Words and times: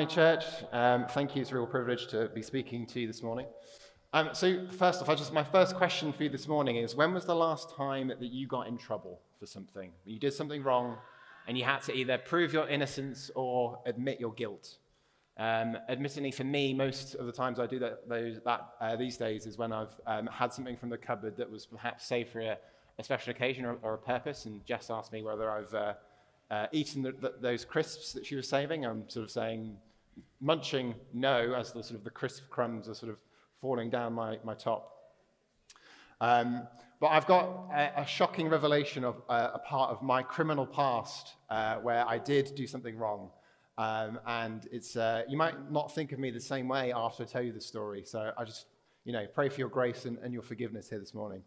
morning, 0.00 0.16
church. 0.16 0.44
Um, 0.72 1.04
thank 1.10 1.36
you. 1.36 1.42
It's 1.42 1.50
a 1.50 1.56
real 1.56 1.66
privilege 1.66 2.06
to 2.06 2.30
be 2.34 2.40
speaking 2.40 2.86
to 2.86 3.00
you 3.00 3.06
this 3.06 3.22
morning. 3.22 3.44
Um, 4.14 4.30
so, 4.32 4.66
first 4.70 5.02
off, 5.02 5.10
I 5.10 5.14
just 5.14 5.30
my 5.30 5.44
first 5.44 5.76
question 5.76 6.10
for 6.10 6.22
you 6.22 6.30
this 6.30 6.48
morning 6.48 6.76
is: 6.76 6.96
When 6.96 7.12
was 7.12 7.26
the 7.26 7.34
last 7.34 7.76
time 7.76 8.08
that 8.08 8.22
you 8.22 8.46
got 8.46 8.66
in 8.66 8.78
trouble 8.78 9.20
for 9.38 9.44
something? 9.44 9.92
You 10.06 10.18
did 10.18 10.32
something 10.32 10.62
wrong, 10.62 10.96
and 11.46 11.58
you 11.58 11.64
had 11.64 11.82
to 11.82 11.94
either 11.94 12.16
prove 12.16 12.54
your 12.54 12.66
innocence 12.66 13.30
or 13.34 13.78
admit 13.84 14.18
your 14.18 14.32
guilt. 14.32 14.78
Um, 15.36 15.76
admittedly, 15.86 16.30
for 16.30 16.44
me, 16.44 16.72
most 16.72 17.14
of 17.16 17.26
the 17.26 17.32
times 17.32 17.60
I 17.60 17.66
do 17.66 17.78
that, 17.80 18.08
those, 18.08 18.40
that 18.46 18.70
uh, 18.80 18.96
these 18.96 19.18
days 19.18 19.44
is 19.44 19.58
when 19.58 19.70
I've 19.70 20.00
um, 20.06 20.30
had 20.32 20.50
something 20.50 20.78
from 20.78 20.88
the 20.88 20.96
cupboard 20.96 21.36
that 21.36 21.50
was 21.50 21.66
perhaps 21.66 22.06
saved 22.06 22.30
for 22.30 22.40
a, 22.40 22.56
a 22.98 23.04
special 23.04 23.32
occasion 23.32 23.66
or, 23.66 23.76
or, 23.82 23.92
a 23.92 23.98
purpose, 23.98 24.46
and 24.46 24.64
Jess 24.64 24.88
asked 24.88 25.12
me 25.12 25.22
whether 25.22 25.50
I've 25.50 25.74
uh, 25.74 25.92
uh, 26.50 26.68
eaten 26.72 27.02
the, 27.02 27.12
the, 27.12 27.34
those 27.38 27.66
crisps 27.66 28.14
that 28.14 28.24
she 28.24 28.34
was 28.34 28.48
saving. 28.48 28.86
I'm 28.86 29.06
sort 29.10 29.24
of 29.24 29.30
saying, 29.30 29.76
munching 30.40 30.94
no, 31.12 31.54
as 31.54 31.72
the 31.72 31.82
sort 31.82 31.98
of 31.98 32.04
the 32.04 32.10
crisp 32.10 32.48
crumbs 32.50 32.88
are 32.88 32.94
sort 32.94 33.10
of 33.10 33.18
falling 33.60 33.90
down 33.90 34.12
my, 34.12 34.38
my 34.44 34.54
top. 34.54 34.92
Um, 36.20 36.66
but 37.00 37.08
I've 37.08 37.26
got 37.26 37.68
a, 37.72 38.02
a 38.02 38.06
shocking 38.06 38.48
revelation 38.48 39.04
of 39.04 39.22
uh, 39.28 39.50
a 39.54 39.58
part 39.58 39.90
of 39.90 40.02
my 40.02 40.22
criminal 40.22 40.66
past 40.66 41.34
uh, 41.48 41.76
where 41.76 42.06
I 42.06 42.18
did 42.18 42.54
do 42.54 42.66
something 42.66 42.96
wrong. 42.96 43.30
Um, 43.78 44.18
and 44.26 44.68
it's, 44.70 44.96
uh, 44.96 45.22
you 45.28 45.38
might 45.38 45.70
not 45.70 45.94
think 45.94 46.12
of 46.12 46.18
me 46.18 46.30
the 46.30 46.40
same 46.40 46.68
way 46.68 46.92
after 46.92 47.22
I 47.22 47.26
tell 47.26 47.42
you 47.42 47.52
the 47.52 47.60
story. 47.60 48.02
So 48.04 48.32
I 48.36 48.44
just, 48.44 48.66
you 49.04 49.12
know, 49.12 49.26
pray 49.32 49.48
for 49.48 49.58
your 49.58 49.70
grace 49.70 50.04
and, 50.04 50.18
and 50.18 50.32
your 50.34 50.42
forgiveness 50.42 50.90
here 50.90 50.98
this 50.98 51.14
morning. 51.14 51.42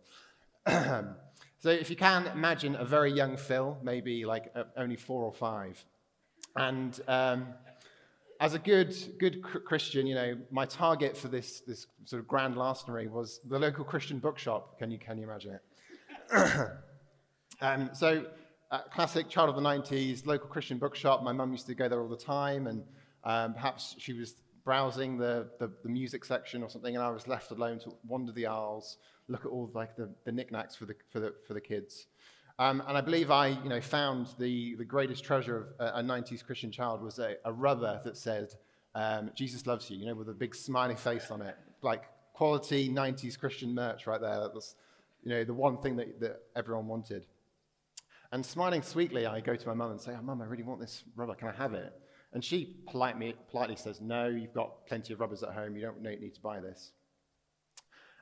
So 1.63 1.69
if 1.69 1.89
you 1.89 1.95
can 1.95 2.27
imagine 2.27 2.75
a 2.75 2.83
very 2.83 3.09
young 3.09 3.37
Phil, 3.37 3.77
maybe 3.81 4.25
like 4.25 4.51
uh, 4.53 4.65
only 4.75 4.97
four 4.97 5.23
or 5.23 5.31
five, 5.31 5.81
and 6.57 6.99
um, 7.07 7.53
as 8.39 8.53
a 8.53 8.59
good, 8.59 8.95
good 9.19 9.41
Christian, 9.43 10.05
you 10.07 10.15
know, 10.15 10.37
my 10.51 10.65
target 10.65 11.15
for 11.15 11.27
this, 11.27 11.61
this 11.61 11.87
sort 12.05 12.19
of 12.19 12.27
grand 12.27 12.57
larceny 12.57 13.07
was 13.07 13.39
the 13.47 13.59
local 13.59 13.83
Christian 13.83 14.19
bookshop. 14.19 14.77
Can 14.79 14.91
you, 14.91 14.97
can 14.97 15.17
you 15.17 15.23
imagine 15.23 15.53
it? 15.55 15.61
um, 17.61 17.89
so, 17.93 18.25
uh, 18.71 18.81
classic 18.91 19.29
child 19.29 19.49
of 19.49 19.55
the 19.55 19.61
90s, 19.61 20.25
local 20.25 20.47
Christian 20.47 20.79
bookshop. 20.79 21.21
My 21.21 21.31
mum 21.31 21.51
used 21.51 21.67
to 21.67 21.75
go 21.75 21.87
there 21.87 22.01
all 22.01 22.09
the 22.09 22.17
time, 22.17 22.67
and 22.67 22.83
um, 23.23 23.53
perhaps 23.53 23.95
she 23.99 24.13
was 24.13 24.33
browsing 24.65 25.17
the, 25.17 25.49
the, 25.59 25.71
the, 25.83 25.89
music 25.89 26.25
section 26.25 26.63
or 26.63 26.69
something, 26.69 26.95
and 26.95 27.03
I 27.03 27.09
was 27.09 27.27
left 27.27 27.51
alone 27.51 27.79
to 27.79 27.93
wander 28.07 28.31
the 28.31 28.47
aisles, 28.47 28.97
look 29.27 29.45
at 29.45 29.49
all 29.49 29.69
like 29.73 29.95
the, 29.95 30.09
the 30.25 30.31
knickknacks 30.31 30.75
for 30.75 30.85
the, 30.85 30.95
for 31.11 31.19
the, 31.19 31.33
for 31.45 31.53
the 31.53 31.61
kids. 31.61 32.07
Um, 32.59 32.83
and 32.87 32.97
I 32.97 33.01
believe 33.01 33.31
I 33.31 33.47
you 33.47 33.69
know, 33.69 33.81
found 33.81 34.27
the, 34.37 34.75
the 34.75 34.85
greatest 34.85 35.23
treasure 35.23 35.57
of 35.57 35.67
a, 35.79 35.99
a 35.99 36.03
90s 36.03 36.45
Christian 36.45 36.71
child 36.71 37.01
was 37.01 37.19
a, 37.19 37.35
a 37.45 37.51
rubber 37.51 37.99
that 38.05 38.15
said, 38.15 38.53
um, 38.95 39.31
Jesus 39.35 39.65
loves 39.65 39.89
you, 39.89 39.97
you 39.97 40.05
know, 40.05 40.13
with 40.13 40.29
a 40.29 40.33
big 40.33 40.53
smiley 40.53 40.95
face 40.95 41.31
on 41.31 41.41
it. 41.41 41.57
Like 41.81 42.03
quality 42.33 42.89
90s 42.89 43.39
Christian 43.39 43.73
merch 43.73 44.05
right 44.05 44.21
there. 44.21 44.39
That 44.39 44.53
was, 44.53 44.75
you 45.23 45.31
know, 45.31 45.43
the 45.43 45.53
one 45.53 45.77
thing 45.77 45.95
that, 45.95 46.19
that 46.19 46.41
everyone 46.55 46.87
wanted. 46.87 47.25
And 48.31 48.45
smiling 48.45 48.81
sweetly, 48.81 49.25
I 49.25 49.39
go 49.39 49.55
to 49.55 49.67
my 49.67 49.73
mum 49.73 49.91
and 49.91 50.01
say, 50.01 50.13
oh, 50.17 50.21
Mum, 50.21 50.41
I 50.41 50.45
really 50.45 50.63
want 50.63 50.79
this 50.79 51.03
rubber. 51.15 51.35
Can 51.35 51.49
I 51.49 51.53
have 51.53 51.73
it? 51.73 51.93
And 52.33 52.43
she 52.43 52.77
politely, 52.87 53.35
politely 53.49 53.75
says, 53.75 54.01
No, 54.01 54.27
you've 54.27 54.53
got 54.53 54.87
plenty 54.87 55.13
of 55.13 55.19
rubbers 55.19 55.43
at 55.43 55.49
home. 55.53 55.75
You 55.75 55.83
don't 55.83 56.01
need 56.01 56.33
to 56.33 56.41
buy 56.41 56.59
this. 56.59 56.91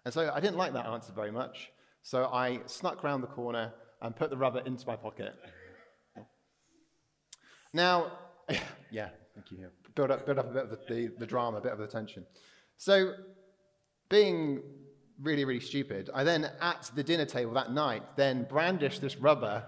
And 0.03 0.13
so 0.13 0.29
I 0.33 0.39
didn't 0.39 0.57
like 0.57 0.73
that 0.73 0.85
answer 0.85 1.13
very 1.13 1.31
much. 1.31 1.71
So 2.03 2.25
I 2.25 2.59
snuck 2.65 3.03
round 3.03 3.23
the 3.23 3.27
corner 3.27 3.71
and 4.01 4.15
put 4.15 4.29
the 4.29 4.37
rubber 4.37 4.61
into 4.65 4.85
my 4.87 4.95
pocket. 4.95 5.33
Now, 7.73 8.11
yeah, 8.91 9.09
thank 9.35 9.51
you. 9.51 9.67
Build 9.95 10.11
up, 10.11 10.25
build 10.25 10.39
up 10.39 10.49
a 10.49 10.53
bit 10.53 10.63
of 10.63 10.69
the, 10.69 10.79
the, 10.87 11.11
the 11.19 11.25
drama, 11.25 11.57
a 11.57 11.61
bit 11.61 11.71
of 11.71 11.79
the 11.79 11.87
tension. 11.87 12.25
So, 12.77 13.13
being 14.09 14.61
really, 15.21 15.45
really 15.45 15.59
stupid, 15.59 16.09
I 16.13 16.23
then 16.23 16.49
at 16.61 16.91
the 16.95 17.03
dinner 17.03 17.25
table 17.25 17.53
that 17.53 17.71
night 17.71 18.03
then 18.15 18.43
brandished 18.49 19.01
this 19.01 19.17
rubber, 19.17 19.63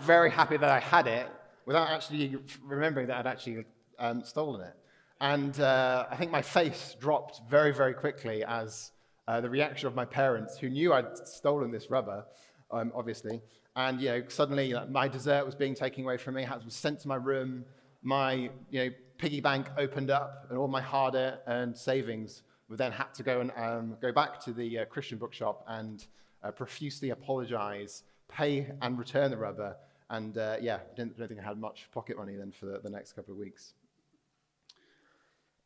very 0.00 0.30
happy 0.30 0.56
that 0.56 0.70
I 0.70 0.80
had 0.80 1.06
it, 1.06 1.28
without 1.66 1.88
actually 1.88 2.36
remembering 2.62 3.08
that 3.08 3.18
I'd 3.18 3.26
actually 3.26 3.64
um, 3.98 4.24
stolen 4.24 4.60
it. 4.60 4.74
And 5.20 5.58
uh, 5.60 6.06
I 6.10 6.16
think 6.16 6.30
my 6.30 6.42
face 6.42 6.94
dropped 7.00 7.40
very, 7.48 7.72
very 7.72 7.94
quickly 7.94 8.44
as 8.44 8.92
uh, 9.26 9.40
the 9.40 9.50
reaction 9.50 9.88
of 9.88 9.94
my 9.94 10.04
parents, 10.04 10.56
who 10.58 10.68
knew 10.68 10.92
I'd 10.92 11.18
stolen 11.26 11.70
this 11.72 11.90
rubber, 11.90 12.24
um, 12.70 12.92
obviously. 12.94 13.42
And 13.76 14.00
you 14.00 14.08
know, 14.08 14.22
suddenly 14.28 14.72
like, 14.72 14.90
my 14.90 15.06
dessert 15.06 15.44
was 15.44 15.54
being 15.54 15.74
taken 15.74 16.02
away 16.02 16.16
from 16.16 16.34
me, 16.34 16.42
it 16.44 16.64
was 16.64 16.74
sent 16.74 17.00
to 17.00 17.08
my 17.08 17.16
room. 17.16 17.64
My 18.02 18.50
you 18.70 18.84
know, 18.84 18.90
piggy 19.18 19.40
bank 19.40 19.68
opened 19.76 20.10
up, 20.10 20.46
and 20.48 20.58
all 20.58 20.68
my 20.68 20.80
hard 20.80 21.14
earned 21.14 21.76
savings 21.76 22.42
were 22.68 22.76
then 22.76 22.92
had 22.92 23.12
to 23.14 23.22
go 23.22 23.40
and 23.40 23.52
um, 23.56 23.96
go 24.00 24.12
back 24.12 24.40
to 24.44 24.52
the 24.52 24.80
uh, 24.80 24.84
Christian 24.86 25.18
bookshop 25.18 25.64
and 25.68 26.06
uh, 26.42 26.50
profusely 26.50 27.10
apologize, 27.10 28.02
pay 28.28 28.66
and 28.80 28.98
return 28.98 29.30
the 29.30 29.36
rubber. 29.36 29.76
And 30.08 30.38
uh, 30.38 30.56
yeah, 30.60 30.76
I 30.76 30.96
don't 30.96 31.16
think 31.16 31.40
I 31.40 31.44
had 31.44 31.58
much 31.58 31.88
pocket 31.92 32.16
money 32.16 32.36
then 32.36 32.52
for 32.52 32.66
the, 32.66 32.78
the 32.78 32.90
next 32.90 33.12
couple 33.12 33.32
of 33.32 33.38
weeks. 33.38 33.74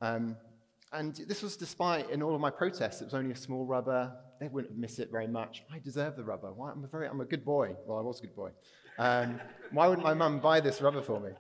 Um, 0.00 0.36
and 0.92 1.14
this 1.14 1.42
was 1.42 1.56
despite, 1.56 2.10
in 2.10 2.22
all 2.22 2.34
of 2.34 2.40
my 2.40 2.50
protests, 2.50 3.00
it 3.02 3.04
was 3.04 3.14
only 3.14 3.32
a 3.32 3.36
small 3.36 3.64
rubber. 3.64 4.12
They 4.40 4.48
wouldn't 4.48 4.76
miss 4.76 4.98
it 4.98 5.10
very 5.10 5.28
much. 5.28 5.62
I 5.70 5.78
deserve 5.78 6.16
the 6.16 6.24
rubber. 6.24 6.50
Why? 6.52 6.70
I'm, 6.70 6.82
a 6.82 6.86
very, 6.86 7.06
I'm 7.06 7.20
a 7.20 7.26
good 7.26 7.44
boy. 7.44 7.76
Well, 7.86 7.98
I 7.98 8.00
was 8.00 8.20
a 8.20 8.22
good 8.22 8.34
boy. 8.34 8.50
Um, 8.98 9.38
why 9.70 9.86
wouldn't 9.86 10.04
my 10.04 10.14
mum 10.14 10.40
buy 10.40 10.60
this 10.60 10.80
rubber 10.80 11.02
for 11.02 11.20
me? 11.20 11.30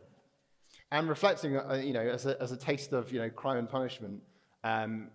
And 0.92 1.08
reflecting, 1.08 1.56
uh, 1.56 1.80
you 1.82 1.94
know, 1.94 2.06
as 2.06 2.26
a, 2.26 2.40
as 2.42 2.52
a 2.52 2.56
taste 2.56 2.92
of, 2.92 3.10
you 3.10 3.18
know, 3.18 3.30
crime 3.30 3.56
and 3.56 3.68
punishment, 3.68 4.20
um, 4.64 5.08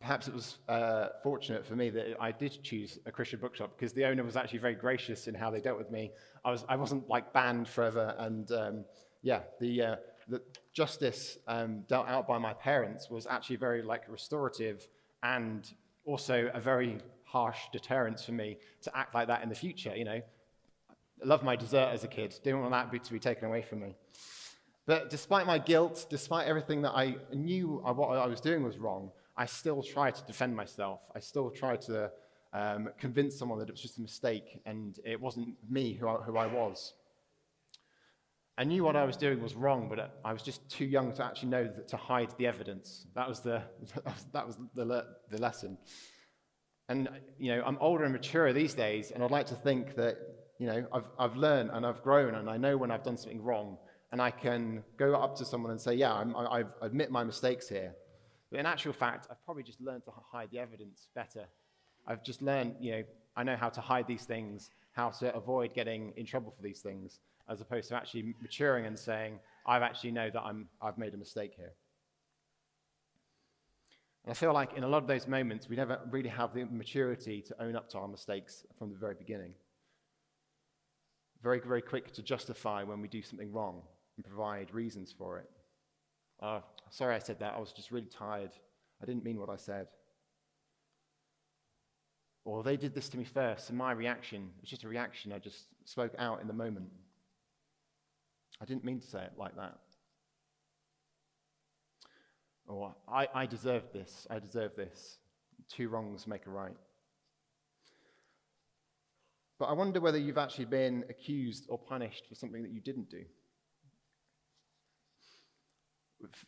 perhaps 0.00 0.28
it 0.28 0.34
was 0.34 0.58
uh, 0.68 1.08
fortunate 1.22 1.64
for 1.64 1.76
me 1.76 1.88
that 1.88 2.16
I 2.20 2.30
did 2.30 2.62
choose 2.62 2.98
a 3.06 3.12
Christian 3.12 3.40
bookshop 3.40 3.72
because 3.76 3.94
the 3.94 4.04
owner 4.04 4.22
was 4.22 4.36
actually 4.36 4.58
very 4.58 4.74
gracious 4.74 5.28
in 5.28 5.34
how 5.34 5.50
they 5.50 5.60
dealt 5.60 5.78
with 5.78 5.90
me. 5.90 6.10
I, 6.44 6.50
was, 6.50 6.64
I 6.68 6.76
wasn't 6.76 7.08
like 7.08 7.32
banned 7.32 7.68
forever. 7.68 8.14
And 8.18 8.50
um, 8.52 8.84
yeah, 9.22 9.40
the, 9.60 9.82
uh, 9.82 9.96
the 10.28 10.42
justice 10.74 11.38
um, 11.48 11.84
dealt 11.88 12.08
out 12.08 12.28
by 12.28 12.36
my 12.36 12.52
parents 12.52 13.08
was 13.08 13.26
actually 13.26 13.56
very 13.56 13.82
like 13.82 14.02
restorative 14.08 14.86
and 15.22 15.72
also 16.04 16.50
a 16.52 16.60
very 16.60 16.98
harsh 17.24 17.58
deterrence 17.72 18.24
for 18.24 18.32
me 18.32 18.58
to 18.82 18.96
act 18.96 19.14
like 19.14 19.28
that 19.28 19.42
in 19.42 19.48
the 19.48 19.54
future. 19.54 19.94
You 19.96 20.04
know, 20.04 20.20
I 21.22 21.24
loved 21.24 21.44
my 21.44 21.56
dessert 21.56 21.90
as 21.92 22.04
a 22.04 22.08
kid. 22.08 22.34
Didn't 22.44 22.60
want 22.60 22.72
that 22.72 23.04
to 23.04 23.12
be 23.12 23.18
taken 23.18 23.46
away 23.46 23.62
from 23.62 23.80
me. 23.80 23.94
But 24.86 25.10
despite 25.10 25.46
my 25.46 25.58
guilt, 25.58 26.06
despite 26.10 26.46
everything 26.46 26.82
that 26.82 26.92
I 26.92 27.16
knew 27.32 27.80
what 27.84 28.18
I 28.18 28.26
was 28.26 28.40
doing 28.40 28.62
was 28.64 28.78
wrong, 28.78 29.12
I 29.36 29.46
still 29.46 29.82
tried 29.82 30.14
to 30.16 30.24
defend 30.24 30.56
myself. 30.56 31.00
I 31.14 31.20
still 31.20 31.50
tried 31.50 31.80
to 31.82 32.10
um, 32.52 32.90
convince 32.98 33.38
someone 33.38 33.58
that 33.60 33.68
it 33.68 33.72
was 33.72 33.80
just 33.80 33.98
a 33.98 34.02
mistake 34.02 34.60
and 34.66 34.98
it 35.04 35.20
wasn't 35.20 35.54
me 35.70 35.94
who 35.94 36.08
I, 36.08 36.14
who 36.16 36.36
I 36.36 36.46
was. 36.46 36.94
I 38.58 38.64
knew 38.64 38.84
what 38.84 38.96
I 38.96 39.04
was 39.04 39.16
doing 39.16 39.42
was 39.42 39.54
wrong, 39.54 39.88
but 39.88 40.20
I 40.24 40.32
was 40.32 40.42
just 40.42 40.68
too 40.68 40.84
young 40.84 41.12
to 41.14 41.24
actually 41.24 41.48
know 41.48 41.64
that, 41.64 41.88
to 41.88 41.96
hide 41.96 42.34
the 42.36 42.46
evidence. 42.46 43.06
That 43.14 43.26
was 43.26 43.40
the, 43.40 43.62
that 44.32 44.46
was 44.46 44.58
the, 44.74 45.06
the 45.30 45.38
lesson. 45.38 45.78
And, 46.88 47.08
you 47.38 47.54
know, 47.54 47.62
I'm 47.64 47.78
older 47.80 48.04
and 48.04 48.12
maturer 48.12 48.52
these 48.52 48.74
days, 48.74 49.10
and 49.10 49.24
I'd 49.24 49.30
like 49.30 49.46
to 49.46 49.54
think 49.54 49.94
that, 49.96 50.18
you 50.58 50.66
know, 50.66 50.86
I've, 50.92 51.08
I've 51.18 51.36
learned 51.36 51.70
and 51.72 51.86
I've 51.86 52.02
grown, 52.02 52.34
and 52.34 52.50
I 52.50 52.58
know 52.58 52.76
when 52.76 52.90
I've 52.90 53.02
done 53.02 53.16
something 53.16 53.42
wrong, 53.42 53.78
and 54.10 54.20
I 54.20 54.30
can 54.30 54.84
go 54.98 55.14
up 55.14 55.34
to 55.36 55.46
someone 55.46 55.70
and 55.70 55.80
say, 55.80 55.94
yeah, 55.94 56.12
I'm, 56.12 56.36
I 56.36 56.64
admit 56.82 57.10
my 57.10 57.24
mistakes 57.24 57.70
here. 57.70 57.94
But 58.50 58.60
in 58.60 58.66
actual 58.66 58.92
fact, 58.92 59.28
I've 59.30 59.42
probably 59.46 59.62
just 59.62 59.80
learned 59.80 60.04
to 60.04 60.10
hide 60.30 60.50
the 60.52 60.58
evidence 60.58 61.08
better. 61.14 61.46
I've 62.06 62.22
just 62.22 62.42
learned, 62.42 62.74
you 62.80 62.92
know, 62.92 63.02
I 63.34 63.44
know 63.44 63.56
how 63.56 63.70
to 63.70 63.80
hide 63.80 64.06
these 64.06 64.24
things, 64.24 64.68
how 64.92 65.08
to 65.08 65.34
avoid 65.34 65.72
getting 65.72 66.12
in 66.18 66.26
trouble 66.26 66.52
for 66.54 66.62
these 66.62 66.80
things 66.80 67.20
as 67.48 67.60
opposed 67.60 67.88
to 67.88 67.96
actually 67.96 68.34
maturing 68.40 68.86
and 68.86 68.98
saying, 68.98 69.38
I've 69.66 69.82
actually 69.82 70.12
know 70.12 70.30
that 70.30 70.42
I'm, 70.42 70.68
I've 70.80 70.98
made 70.98 71.14
a 71.14 71.16
mistake 71.16 71.52
here. 71.56 71.72
And 74.24 74.30
I 74.30 74.34
feel 74.34 74.52
like 74.52 74.76
in 74.76 74.84
a 74.84 74.88
lot 74.88 75.02
of 75.02 75.08
those 75.08 75.26
moments, 75.26 75.68
we 75.68 75.76
never 75.76 75.98
really 76.10 76.28
have 76.28 76.54
the 76.54 76.64
maturity 76.66 77.42
to 77.42 77.62
own 77.62 77.74
up 77.74 77.88
to 77.90 77.98
our 77.98 78.08
mistakes 78.08 78.64
from 78.78 78.90
the 78.90 78.96
very 78.96 79.14
beginning. 79.14 79.54
Very, 81.42 81.60
very 81.60 81.82
quick 81.82 82.12
to 82.12 82.22
justify 82.22 82.84
when 82.84 83.00
we 83.00 83.08
do 83.08 83.22
something 83.22 83.52
wrong 83.52 83.82
and 84.16 84.24
provide 84.24 84.72
reasons 84.72 85.12
for 85.16 85.38
it. 85.38 85.50
Uh, 86.40 86.60
sorry 86.90 87.16
I 87.16 87.18
said 87.18 87.40
that. 87.40 87.54
I 87.54 87.60
was 87.60 87.72
just 87.72 87.90
really 87.90 88.06
tired. 88.06 88.50
I 89.02 89.06
didn't 89.06 89.24
mean 89.24 89.40
what 89.40 89.50
I 89.50 89.56
said. 89.56 89.88
Or 92.44 92.62
they 92.62 92.76
did 92.76 92.94
this 92.94 93.08
to 93.10 93.18
me 93.18 93.24
first, 93.24 93.68
and 93.68 93.78
my 93.78 93.92
reaction 93.92 94.50
was 94.60 94.68
just 94.68 94.82
a 94.84 94.88
reaction. 94.88 95.32
I 95.32 95.38
just 95.38 95.66
spoke 95.84 96.12
out 96.18 96.40
in 96.40 96.48
the 96.48 96.52
moment. 96.52 96.86
I 98.62 98.64
didn't 98.64 98.84
mean 98.84 99.00
to 99.00 99.06
say 99.06 99.24
it 99.24 99.32
like 99.36 99.56
that. 99.56 99.78
Or, 102.68 102.94
I, 103.08 103.26
I 103.34 103.46
deserve 103.46 103.82
this, 103.92 104.26
I 104.30 104.38
deserve 104.38 104.76
this. 104.76 105.18
Two 105.68 105.88
wrongs 105.88 106.28
make 106.28 106.46
a 106.46 106.50
right. 106.50 106.76
But 109.58 109.66
I 109.66 109.72
wonder 109.72 110.00
whether 110.00 110.18
you've 110.18 110.38
actually 110.38 110.66
been 110.66 111.04
accused 111.08 111.66
or 111.68 111.78
punished 111.78 112.26
for 112.28 112.36
something 112.36 112.62
that 112.62 112.72
you 112.72 112.80
didn't 112.80 113.10
do. 113.10 113.24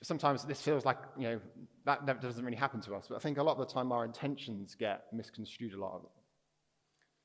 sometimes 0.02 0.44
this 0.44 0.62
feels 0.62 0.84
like, 0.84 0.98
you 1.18 1.24
know, 1.24 1.40
that 1.84 2.06
never 2.06 2.20
doesn't 2.20 2.44
really 2.44 2.56
happen 2.56 2.80
to 2.82 2.94
us, 2.94 3.06
but 3.08 3.16
I 3.16 3.18
think 3.18 3.38
a 3.38 3.42
lot 3.42 3.58
of 3.58 3.66
the 3.66 3.74
time 3.74 3.90
our 3.90 4.04
intentions 4.04 4.76
get 4.76 5.06
misconstrued 5.12 5.74
a 5.74 5.80
lot. 5.80 6.08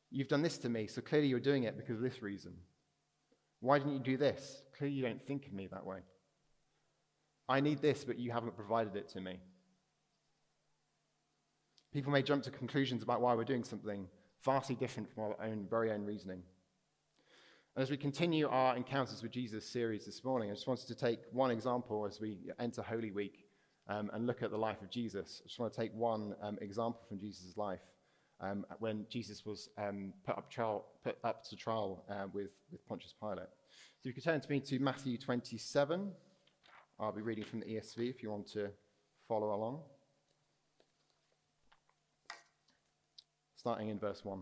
You've 0.09 0.27
done 0.27 0.41
this 0.41 0.57
to 0.59 0.69
me, 0.69 0.87
so 0.87 1.01
clearly 1.01 1.27
you're 1.27 1.39
doing 1.39 1.63
it 1.63 1.77
because 1.77 1.97
of 1.97 2.01
this 2.01 2.23
reason. 2.23 2.53
Why 3.61 3.77
didn't 3.77 3.93
you 3.93 3.99
do 3.99 4.17
this? 4.17 4.61
Clearly 4.77 4.95
you 4.95 5.03
don't 5.03 5.21
think 5.21 5.45
of 5.47 5.53
me 5.53 5.67
that 5.67 5.85
way. 5.85 5.99
I 7.47 7.59
need 7.59 7.81
this, 7.81 8.03
but 8.03 8.19
you 8.19 8.31
haven't 8.31 8.55
provided 8.55 8.95
it 8.95 9.09
to 9.09 9.21
me. 9.21 9.39
People 11.91 12.11
may 12.11 12.21
jump 12.21 12.43
to 12.43 12.51
conclusions 12.51 13.01
about 13.01 13.21
why 13.21 13.33
we're 13.33 13.43
doing 13.43 13.63
something 13.63 14.07
vastly 14.45 14.75
different 14.75 15.11
from 15.11 15.23
our 15.23 15.35
own 15.43 15.65
very 15.69 15.91
own 15.91 16.05
reasoning. 16.05 16.43
And 17.75 17.83
as 17.83 17.89
we 17.89 17.97
continue 17.97 18.47
our 18.47 18.75
Encounters 18.77 19.21
with 19.23 19.31
Jesus 19.31 19.65
series 19.65 20.05
this 20.05 20.23
morning, 20.23 20.51
I 20.51 20.53
just 20.53 20.67
wanted 20.67 20.87
to 20.87 20.95
take 20.95 21.19
one 21.31 21.51
example 21.51 22.05
as 22.05 22.21
we 22.21 22.37
enter 22.59 22.81
Holy 22.81 23.11
Week 23.11 23.45
um, 23.87 24.09
and 24.13 24.27
look 24.27 24.43
at 24.43 24.51
the 24.51 24.57
life 24.57 24.81
of 24.81 24.89
Jesus. 24.89 25.41
I 25.43 25.47
just 25.47 25.59
want 25.59 25.73
to 25.73 25.79
take 25.79 25.93
one 25.93 26.35
um, 26.41 26.57
example 26.61 27.01
from 27.07 27.19
Jesus' 27.19 27.57
life 27.57 27.81
um, 28.41 28.65
when 28.79 29.05
Jesus 29.09 29.45
was 29.45 29.69
um, 29.77 30.13
put, 30.25 30.37
up 30.37 30.49
trial, 30.49 30.85
put, 31.03 31.17
up 31.23 31.43
to 31.49 31.55
trial 31.55 32.05
uh, 32.09 32.27
with, 32.31 32.51
with 32.71 32.85
Pontius 32.87 33.13
Pilate. 33.19 33.49
So 34.01 34.07
you 34.07 34.13
can 34.13 34.23
turn 34.23 34.41
to 34.41 34.49
me 34.49 34.59
to 34.61 34.79
Matthew 34.79 35.17
27. 35.17 36.11
I'll 36.99 37.11
be 37.11 37.21
reading 37.21 37.43
from 37.43 37.59
the 37.59 37.65
ESV 37.65 38.09
if 38.09 38.23
you 38.23 38.29
want 38.31 38.47
to 38.53 38.69
follow 39.27 39.53
along. 39.53 39.81
Starting 43.57 43.89
in 43.89 43.99
verse 43.99 44.23
1. 44.23 44.41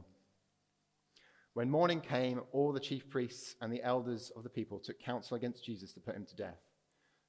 When 1.53 1.71
morning 1.71 2.01
came, 2.01 2.41
all 2.51 2.71
the 2.71 2.79
chief 2.79 3.09
priests 3.09 3.55
and 3.61 3.73
the 3.73 3.81
elders 3.83 4.31
of 4.35 4.43
the 4.43 4.49
people 4.49 4.77
took 4.77 4.99
counsel 4.99 5.37
against 5.37 5.65
Jesus 5.65 5.91
to 5.93 5.99
put 5.99 6.15
him 6.15 6.25
to 6.25 6.35
death. 6.35 6.59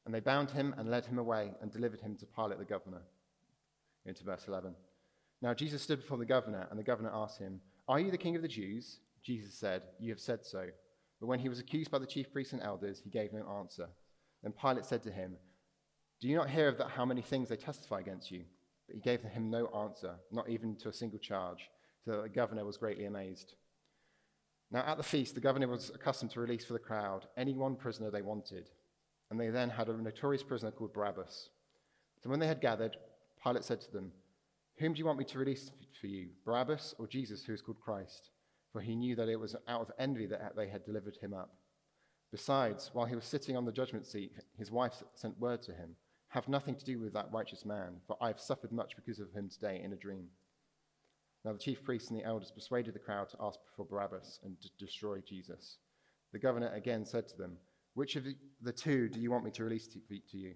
And 0.05 0.15
they 0.15 0.21
bound 0.21 0.51
him 0.51 0.75
and 0.77 0.91
led 0.91 1.07
him 1.07 1.19
away 1.19 1.53
and 1.63 1.73
delivered 1.73 2.01
him 2.01 2.15
to 2.17 2.27
Pilate 2.27 2.59
the 2.59 2.65
governor. 2.67 3.01
Into 4.05 4.25
verse 4.25 4.45
11. 4.47 4.75
Now 5.41 5.55
Jesus 5.55 5.83
stood 5.83 6.01
before 6.01 6.19
the 6.19 6.25
governor, 6.25 6.67
and 6.71 6.79
the 6.79 6.85
governor 6.85 7.11
asked 7.13 7.39
him, 7.39 7.61
Are 7.87 8.01
you 8.01 8.11
the 8.11 8.19
king 8.19 8.37
of 8.37 8.43
the 8.43 8.49
Jews? 8.49 9.01
Jesus 9.25 9.55
said, 9.55 9.83
You 9.99 10.11
have 10.11 10.21
said 10.21 10.45
so. 10.45 10.67
But 11.21 11.27
when 11.27 11.39
he 11.39 11.49
was 11.49 11.59
accused 11.59 11.91
by 11.91 11.99
the 11.99 12.07
chief 12.07 12.33
priests 12.33 12.53
and 12.53 12.63
elders, 12.63 13.01
he 13.03 13.11
gave 13.11 13.33
no 13.33 13.47
answer. 13.59 13.89
Then 14.43 14.53
Pilate 14.53 14.87
said 14.87 15.03
to 15.05 15.11
him, 15.11 15.37
Do 16.21 16.29
you 16.29 16.37
not 16.37 16.51
hear 16.51 16.69
of 16.69 16.79
that 16.79 16.91
how 16.91 17.05
many 17.05 17.23
things 17.23 17.49
they 17.49 17.57
testify 17.57 18.01
against 18.01 18.31
you? 18.31 18.45
But 18.87 18.97
he 18.97 19.03
gave 19.03 19.21
him 19.23 19.51
no 19.51 19.67
answer, 19.69 20.15
not 20.33 20.49
even 20.49 20.77
to 20.77 20.89
a 20.89 20.93
single 20.93 21.19
charge, 21.19 21.69
so 22.05 22.13
that 22.13 22.23
the 22.23 22.29
governor 22.29 22.65
was 22.65 22.77
greatly 22.77 23.05
amazed. 23.05 23.55
Now, 24.71 24.85
at 24.87 24.97
the 24.97 25.03
feast, 25.03 25.35
the 25.35 25.41
governor 25.41 25.69
was 25.69 25.91
accustomed 25.95 26.31
to 26.33 26.41
release 26.41 26.65
for 26.65 26.75
the 26.75 26.79
crowd 26.79 27.27
any 27.37 27.55
one 27.55 27.75
prisoner 27.75 28.11
they 28.11 28.23
wanted, 28.23 28.69
and 29.31 29.41
they 29.41 29.49
then 29.49 29.71
had 29.71 29.89
a 29.89 29.97
notorious 29.97 30.43
prisoner 30.43 30.71
called 30.71 30.93
Barabbas. 30.93 31.51
So 32.23 32.31
when 32.31 32.39
they 32.39 32.47
had 32.47 32.61
gathered, 32.61 32.97
Pilate 33.43 33.65
said 33.65 33.81
to 33.83 33.93
them, 33.93 34.13
Whom 34.79 34.93
do 34.93 34.99
you 35.01 35.07
want 35.07 35.19
me 35.19 35.25
to 35.25 35.39
release 35.39 35.71
for 36.01 36.07
you, 36.07 36.29
Barabbas 36.45 36.95
or 36.99 37.09
Jesus, 37.09 37.45
who 37.45 37.53
is 37.53 37.63
called 37.63 37.81
Christ? 37.81 38.31
For 38.73 38.81
he 38.81 38.95
knew 38.95 39.17
that 39.17 39.29
it 39.29 39.41
was 39.41 39.57
out 39.67 39.81
of 39.81 39.91
envy 39.99 40.27
that 40.27 40.55
they 40.57 40.69
had 40.69 40.85
delivered 40.85 41.17
him 41.21 41.35
up. 41.35 41.51
Besides, 42.31 42.91
while 42.93 43.07
he 43.07 43.17
was 43.17 43.25
sitting 43.25 43.57
on 43.57 43.65
the 43.65 43.73
judgment 43.73 44.07
seat, 44.07 44.33
his 44.57 44.71
wife 44.71 45.03
sent 45.15 45.41
word 45.41 45.63
to 45.63 45.73
him 45.73 45.97
Have 46.29 46.47
nothing 46.47 46.77
to 46.77 46.85
do 46.85 47.01
with 47.01 47.13
that 47.15 47.33
righteous 47.33 47.65
man, 47.65 48.01
for 48.07 48.17
I 48.21 48.29
have 48.29 48.39
suffered 48.39 48.71
much 48.71 48.95
because 48.95 49.19
of 49.19 49.33
him 49.33 49.49
today 49.49 49.81
in 49.83 49.93
a 49.93 49.97
dream. 49.97 50.29
Now 51.45 51.55
the 51.55 51.59
chief 51.59 51.83
priests 51.83 52.11
and 52.11 52.21
the 52.21 52.25
elders 52.25 52.53
persuaded 52.53 52.95
the 52.95 53.01
crowd 53.01 53.31
to 53.31 53.39
ask 53.41 53.59
for 53.75 53.85
Barabbas 53.85 54.41
and 54.45 54.61
to 54.61 54.69
destroy 54.79 55.21
Jesus. 55.27 55.79
The 56.33 56.39
governor 56.39 56.73
again 56.73 57.05
said 57.05 57.27
to 57.29 57.37
them, 57.37 57.57
Which 57.95 58.15
of 58.15 58.27
the 58.61 58.73
two 58.73 59.09
do 59.09 59.19
you 59.19 59.31
want 59.31 59.45
me 59.45 59.51
to 59.53 59.65
release 59.65 59.89
to 59.89 60.01
you? 60.37 60.55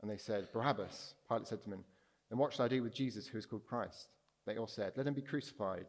And 0.00 0.10
they 0.10 0.16
said, 0.16 0.52
Barabbas. 0.52 1.14
Pilate 1.28 1.48
said 1.48 1.62
to 1.64 1.70
them, 1.70 1.84
Then 2.30 2.38
what 2.38 2.52
shall 2.52 2.66
I 2.66 2.68
do 2.68 2.82
with 2.82 2.94
Jesus, 2.94 3.26
who 3.26 3.38
is 3.38 3.46
called 3.46 3.66
Christ? 3.66 4.08
They 4.46 4.56
all 4.56 4.66
said, 4.66 4.92
Let 4.96 5.06
him 5.06 5.14
be 5.14 5.22
crucified. 5.22 5.86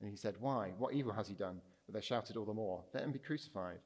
And 0.00 0.10
he 0.10 0.16
said, 0.16 0.34
Why? 0.40 0.72
What 0.78 0.94
evil 0.94 1.12
has 1.12 1.28
he 1.28 1.34
done? 1.34 1.60
But 1.86 1.94
they 1.94 2.04
shouted 2.04 2.36
all 2.36 2.44
the 2.44 2.54
more, 2.54 2.84
Let 2.94 3.04
him 3.04 3.12
be 3.12 3.18
crucified. 3.18 3.78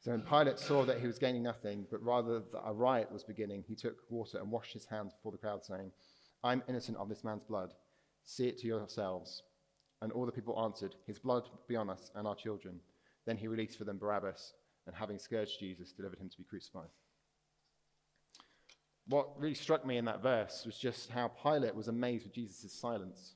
So 0.00 0.10
when 0.10 0.22
Pilate 0.22 0.58
saw 0.58 0.84
that 0.84 1.00
he 1.00 1.06
was 1.06 1.20
gaining 1.20 1.44
nothing, 1.44 1.86
but 1.88 2.02
rather 2.02 2.40
that 2.40 2.62
a 2.66 2.72
riot 2.72 3.12
was 3.12 3.22
beginning, 3.22 3.62
he 3.68 3.76
took 3.76 3.98
water 4.10 4.38
and 4.38 4.50
washed 4.50 4.72
his 4.72 4.86
hands 4.86 5.12
before 5.12 5.30
the 5.30 5.38
crowd, 5.38 5.64
saying, 5.64 5.92
I'm 6.42 6.64
innocent 6.68 6.98
of 6.98 7.08
this 7.08 7.22
man's 7.22 7.44
blood. 7.44 7.72
See 8.24 8.48
it 8.48 8.58
to 8.58 8.66
yourselves. 8.66 9.44
And 10.00 10.10
all 10.10 10.26
the 10.26 10.32
people 10.32 10.60
answered, 10.60 10.96
His 11.06 11.20
blood 11.20 11.44
be 11.68 11.76
on 11.76 11.88
us 11.88 12.10
and 12.16 12.26
our 12.26 12.34
children. 12.34 12.80
Then 13.26 13.36
he 13.36 13.46
released 13.46 13.78
for 13.78 13.84
them 13.84 13.98
Barabbas, 13.98 14.54
and 14.86 14.96
having 14.96 15.20
scourged 15.20 15.60
Jesus, 15.60 15.92
delivered 15.92 16.18
him 16.18 16.28
to 16.28 16.38
be 16.38 16.44
crucified. 16.44 16.88
What 19.08 19.38
really 19.38 19.54
struck 19.54 19.84
me 19.84 19.96
in 19.96 20.04
that 20.04 20.22
verse 20.22 20.62
was 20.64 20.78
just 20.78 21.10
how 21.10 21.28
Pilate 21.28 21.74
was 21.74 21.88
amazed 21.88 22.24
with 22.24 22.34
Jesus' 22.34 22.72
silence. 22.72 23.34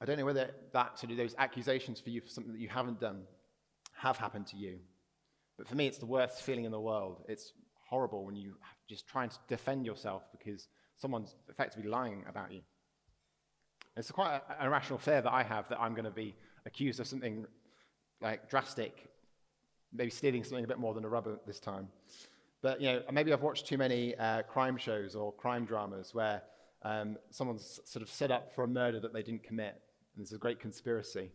I 0.00 0.06
don't 0.06 0.18
know 0.18 0.24
whether 0.24 0.50
that 0.72 0.98
sort 0.98 1.12
of 1.12 1.16
those 1.16 1.34
accusations 1.38 2.00
for 2.00 2.10
you 2.10 2.20
for 2.20 2.28
something 2.28 2.52
that 2.52 2.60
you 2.60 2.68
haven't 2.68 3.00
done 3.00 3.22
have 3.96 4.16
happened 4.16 4.46
to 4.48 4.56
you. 4.56 4.78
But 5.56 5.68
for 5.68 5.76
me, 5.76 5.86
it's 5.86 5.98
the 5.98 6.06
worst 6.06 6.42
feeling 6.42 6.64
in 6.64 6.72
the 6.72 6.80
world. 6.80 7.24
It's 7.28 7.52
horrible 7.88 8.24
when 8.24 8.36
you 8.36 8.54
just 8.88 9.06
trying 9.06 9.28
to 9.28 9.36
defend 9.48 9.86
yourself 9.86 10.24
because 10.32 10.68
someone's 10.96 11.36
effectively 11.48 11.88
lying 11.88 12.24
about 12.28 12.52
you. 12.52 12.62
It's 13.96 14.10
quite 14.10 14.40
an 14.58 14.66
irrational 14.66 14.98
fear 14.98 15.22
that 15.22 15.32
I 15.32 15.42
have 15.42 15.68
that 15.68 15.80
I'm 15.80 15.94
going 15.94 16.04
to 16.04 16.10
be 16.10 16.34
accused 16.66 16.98
of 16.98 17.06
something 17.06 17.46
like 18.20 18.50
drastic, 18.50 19.08
maybe 19.94 20.10
stealing 20.10 20.44
something 20.44 20.64
a 20.64 20.68
bit 20.68 20.78
more 20.78 20.92
than 20.94 21.04
a 21.04 21.08
rubber 21.08 21.38
this 21.46 21.60
time. 21.60 21.88
But 22.62 22.80
you 22.80 22.88
know, 22.88 23.02
maybe 23.12 23.32
I've 23.32 23.42
watched 23.42 23.66
too 23.66 23.78
many 23.78 24.14
uh, 24.16 24.42
crime 24.42 24.76
shows 24.76 25.14
or 25.14 25.32
crime 25.32 25.64
dramas 25.64 26.14
where 26.14 26.42
um, 26.82 27.16
someone's 27.30 27.80
sort 27.84 28.02
of 28.02 28.10
set 28.10 28.30
up 28.30 28.54
for 28.54 28.64
a 28.64 28.68
murder 28.68 29.00
that 29.00 29.12
they 29.12 29.22
didn't 29.22 29.44
commit, 29.44 29.80
and 30.14 30.24
there's 30.24 30.32
a 30.32 30.38
great 30.38 30.60
conspiracy. 30.60 31.30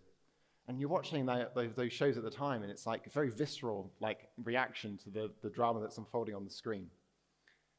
And 0.67 0.79
you're 0.79 0.89
watching 0.89 1.25
those 1.25 1.93
shows 1.93 2.17
at 2.17 2.23
the 2.23 2.29
time, 2.29 2.61
and 2.61 2.71
it's 2.71 2.85
like 2.85 3.07
a 3.07 3.09
very 3.09 3.31
visceral 3.31 3.91
like 3.99 4.29
reaction 4.43 4.97
to 5.03 5.09
the, 5.09 5.31
the 5.41 5.49
drama 5.49 5.79
that's 5.79 5.97
unfolding 5.97 6.35
on 6.35 6.45
the 6.45 6.51
screen. 6.51 6.87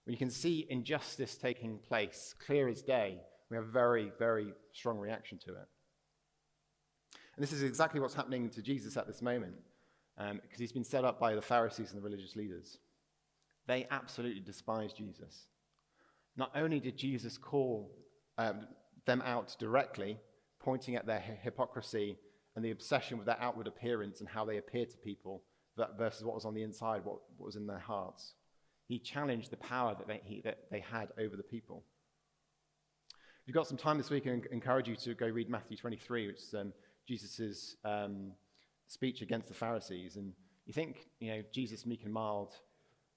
When 0.05 0.13
you 0.13 0.19
can 0.19 0.31
see 0.31 0.67
injustice 0.69 1.37
taking 1.37 1.79
place, 1.79 2.35
clear 2.45 2.69
as 2.69 2.83
day, 2.83 3.21
we 3.49 3.57
have 3.57 3.67
a 3.67 3.71
very, 3.71 4.11
very 4.19 4.53
strong 4.73 4.99
reaction 4.99 5.39
to 5.39 5.51
it. 5.51 5.69
And 7.37 7.43
this 7.43 7.53
is 7.53 7.63
exactly 7.63 8.01
what's 8.01 8.15
happening 8.15 8.51
to 8.51 8.63
Jesus 8.63 8.97
at 8.97 9.07
this 9.07 9.23
moment, 9.23 9.55
because 10.17 10.33
um, 10.33 10.41
he's 10.59 10.73
been 10.73 10.85
set 10.85 11.05
up 11.05 11.19
by 11.19 11.35
the 11.35 11.43
Pharisees 11.43 11.93
and 11.93 11.99
the 11.99 12.05
religious 12.05 12.37
leaders. 12.37 12.79
They 13.67 13.87
absolutely 13.91 14.41
despise 14.41 14.93
Jesus. 14.93 15.47
Not 16.37 16.51
only 16.55 16.81
did 16.81 16.97
Jesus 16.97 17.39
call 17.39 17.91
um, 18.39 18.67
them 19.07 19.23
out 19.25 19.57
directly, 19.59 20.19
pointing 20.61 20.97
at 20.97 21.07
their 21.07 21.21
hypocrisy 21.21 22.19
and 22.57 22.65
the 22.65 22.71
obsession 22.71 23.17
with 23.17 23.27
their 23.27 23.41
outward 23.41 23.67
appearance 23.67 24.21
and 24.21 24.29
how 24.29 24.45
they 24.45 24.59
appear 24.59 24.87
to 24.87 24.97
people 24.99 25.43
versus 25.97 26.25
what 26.25 26.35
was 26.35 26.45
on 26.45 26.55
the 26.55 26.63
inside, 26.63 27.05
what, 27.05 27.19
what 27.37 27.47
was 27.47 27.57
in 27.57 27.67
their 27.67 27.79
hearts. 27.79 28.35
He 28.87 28.99
challenged 28.99 29.51
the 29.51 29.57
power 29.57 29.95
that 29.97 30.09
they, 30.09 30.21
he, 30.25 30.41
that 30.43 30.59
they 30.71 30.81
had 30.81 31.09
over 31.19 31.37
the 31.37 31.43
people. 31.43 31.85
If 33.41 33.49
you've 33.49 33.55
got 33.55 33.67
some 33.67 33.79
time 33.79 33.97
this 33.97 34.11
week, 34.11 34.27
I 34.27 34.41
encourage 34.53 34.89
you 34.89 34.97
to 34.97 35.15
go 35.15 35.27
read 35.27 35.49
Matthew 35.49 35.77
23, 35.77 36.27
which 36.27 36.37
is 36.37 36.55
um, 36.55 36.73
Jesus' 37.07 37.77
um, 37.85 38.33
speech 38.91 39.23
against 39.23 39.47
the 39.47 39.55
Pharisees. 39.55 40.17
And 40.17 40.33
you 40.67 40.73
think, 40.73 41.07
you 41.21 41.31
know, 41.31 41.43
Jesus 41.53 41.87
meek 41.87 42.03
and 42.05 42.13
mild, 42.13 42.55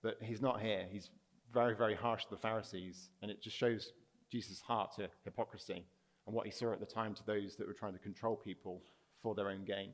but 0.04 0.18
he's 0.22 0.42
not 0.42 0.62
here. 0.62 0.86
He's 0.92 1.10
very, 1.52 1.76
very 1.76 1.96
harsh 1.96 2.26
to 2.26 2.30
the 2.30 2.38
Pharisees, 2.38 3.10
and 3.22 3.32
it 3.32 3.42
just 3.42 3.58
shows 3.58 3.92
Jesus' 4.32 4.62
heart 4.62 4.92
to 4.98 5.10
hypocrisy 5.26 5.84
and 6.26 6.36
what 6.36 6.46
he 6.46 6.52
saw 6.52 6.72
at 6.72 6.80
the 6.80 6.86
time 6.86 7.16
to 7.16 7.26
those 7.26 7.56
that 7.56 7.68
were 7.68 7.74
trying 7.74 7.94
to 7.94 8.00
control 8.00 8.36
people 8.36 8.84
for 9.22 9.34
their 9.34 9.50
own 9.50 9.66
gain. 9.66 9.90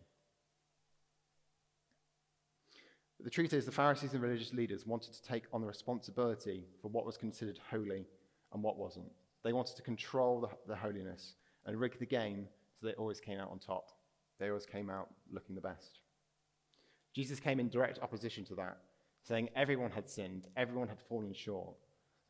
But 3.18 3.24
the 3.24 3.32
truth 3.32 3.54
is, 3.54 3.66
the 3.66 3.72
Pharisees 3.72 4.14
and 4.14 4.22
religious 4.22 4.54
leaders 4.54 4.86
wanted 4.86 5.14
to 5.14 5.24
take 5.24 5.44
on 5.54 5.62
the 5.62 5.68
responsibility 5.68 6.66
for 6.82 6.90
what 6.90 7.06
was 7.06 7.18
considered 7.18 7.60
holy 7.70 8.06
and 8.54 8.62
what 8.62 8.78
wasn't. 8.78 9.12
They 9.44 9.54
wanted 9.54 9.78
to 9.78 9.82
control 9.82 10.42
the, 10.42 10.50
the 10.68 10.76
holiness 10.76 11.36
and 11.66 11.80
rig 11.80 11.98
the 12.00 12.06
game 12.06 12.48
so 12.76 12.88
they 12.88 12.94
always 12.94 13.20
came 13.20 13.40
out 13.40 13.52
on 13.52 13.60
top. 13.60 13.92
They 14.40 14.48
always 14.48 14.66
came 14.66 14.90
out 14.90 15.10
looking 15.32 15.56
the 15.56 15.62
best. 15.62 16.00
Jesus 17.14 17.40
came 17.40 17.60
in 17.60 17.70
direct 17.70 18.00
opposition 18.02 18.46
to 18.46 18.56
that, 18.56 18.78
saying 19.24 19.50
everyone 19.56 19.92
had 19.92 20.10
sinned, 20.10 20.48
everyone 20.56 20.88
had 20.88 21.02
fallen 21.02 21.34
short, 21.34 21.76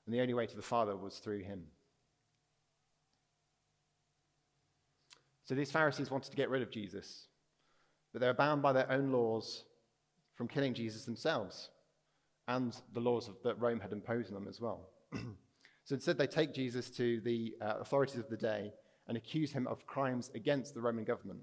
and 0.05 0.15
the 0.15 0.21
only 0.21 0.33
way 0.33 0.47
to 0.47 0.55
the 0.55 0.61
Father 0.61 0.95
was 0.95 1.17
through 1.17 1.43
him. 1.43 1.63
So 5.45 5.55
these 5.55 5.71
Pharisees 5.71 6.11
wanted 6.11 6.31
to 6.31 6.37
get 6.37 6.49
rid 6.49 6.61
of 6.61 6.71
Jesus, 6.71 7.27
but 8.11 8.21
they 8.21 8.27
were 8.27 8.33
bound 8.33 8.61
by 8.61 8.73
their 8.73 8.91
own 8.91 9.11
laws 9.11 9.65
from 10.35 10.47
killing 10.47 10.73
Jesus 10.73 11.05
themselves 11.05 11.69
and 12.47 12.75
the 12.93 12.99
laws 12.99 13.27
of, 13.27 13.35
that 13.43 13.59
Rome 13.59 13.79
had 13.79 13.91
imposed 13.91 14.29
on 14.29 14.33
them 14.33 14.47
as 14.49 14.59
well. 14.59 14.89
so 15.83 15.95
instead, 15.95 16.17
they 16.17 16.27
take 16.27 16.53
Jesus 16.53 16.89
to 16.91 17.21
the 17.21 17.53
uh, 17.61 17.75
authorities 17.79 18.17
of 18.17 18.29
the 18.29 18.37
day 18.37 18.73
and 19.07 19.15
accuse 19.15 19.51
him 19.51 19.67
of 19.67 19.85
crimes 19.85 20.31
against 20.33 20.73
the 20.73 20.81
Roman 20.81 21.03
government. 21.03 21.39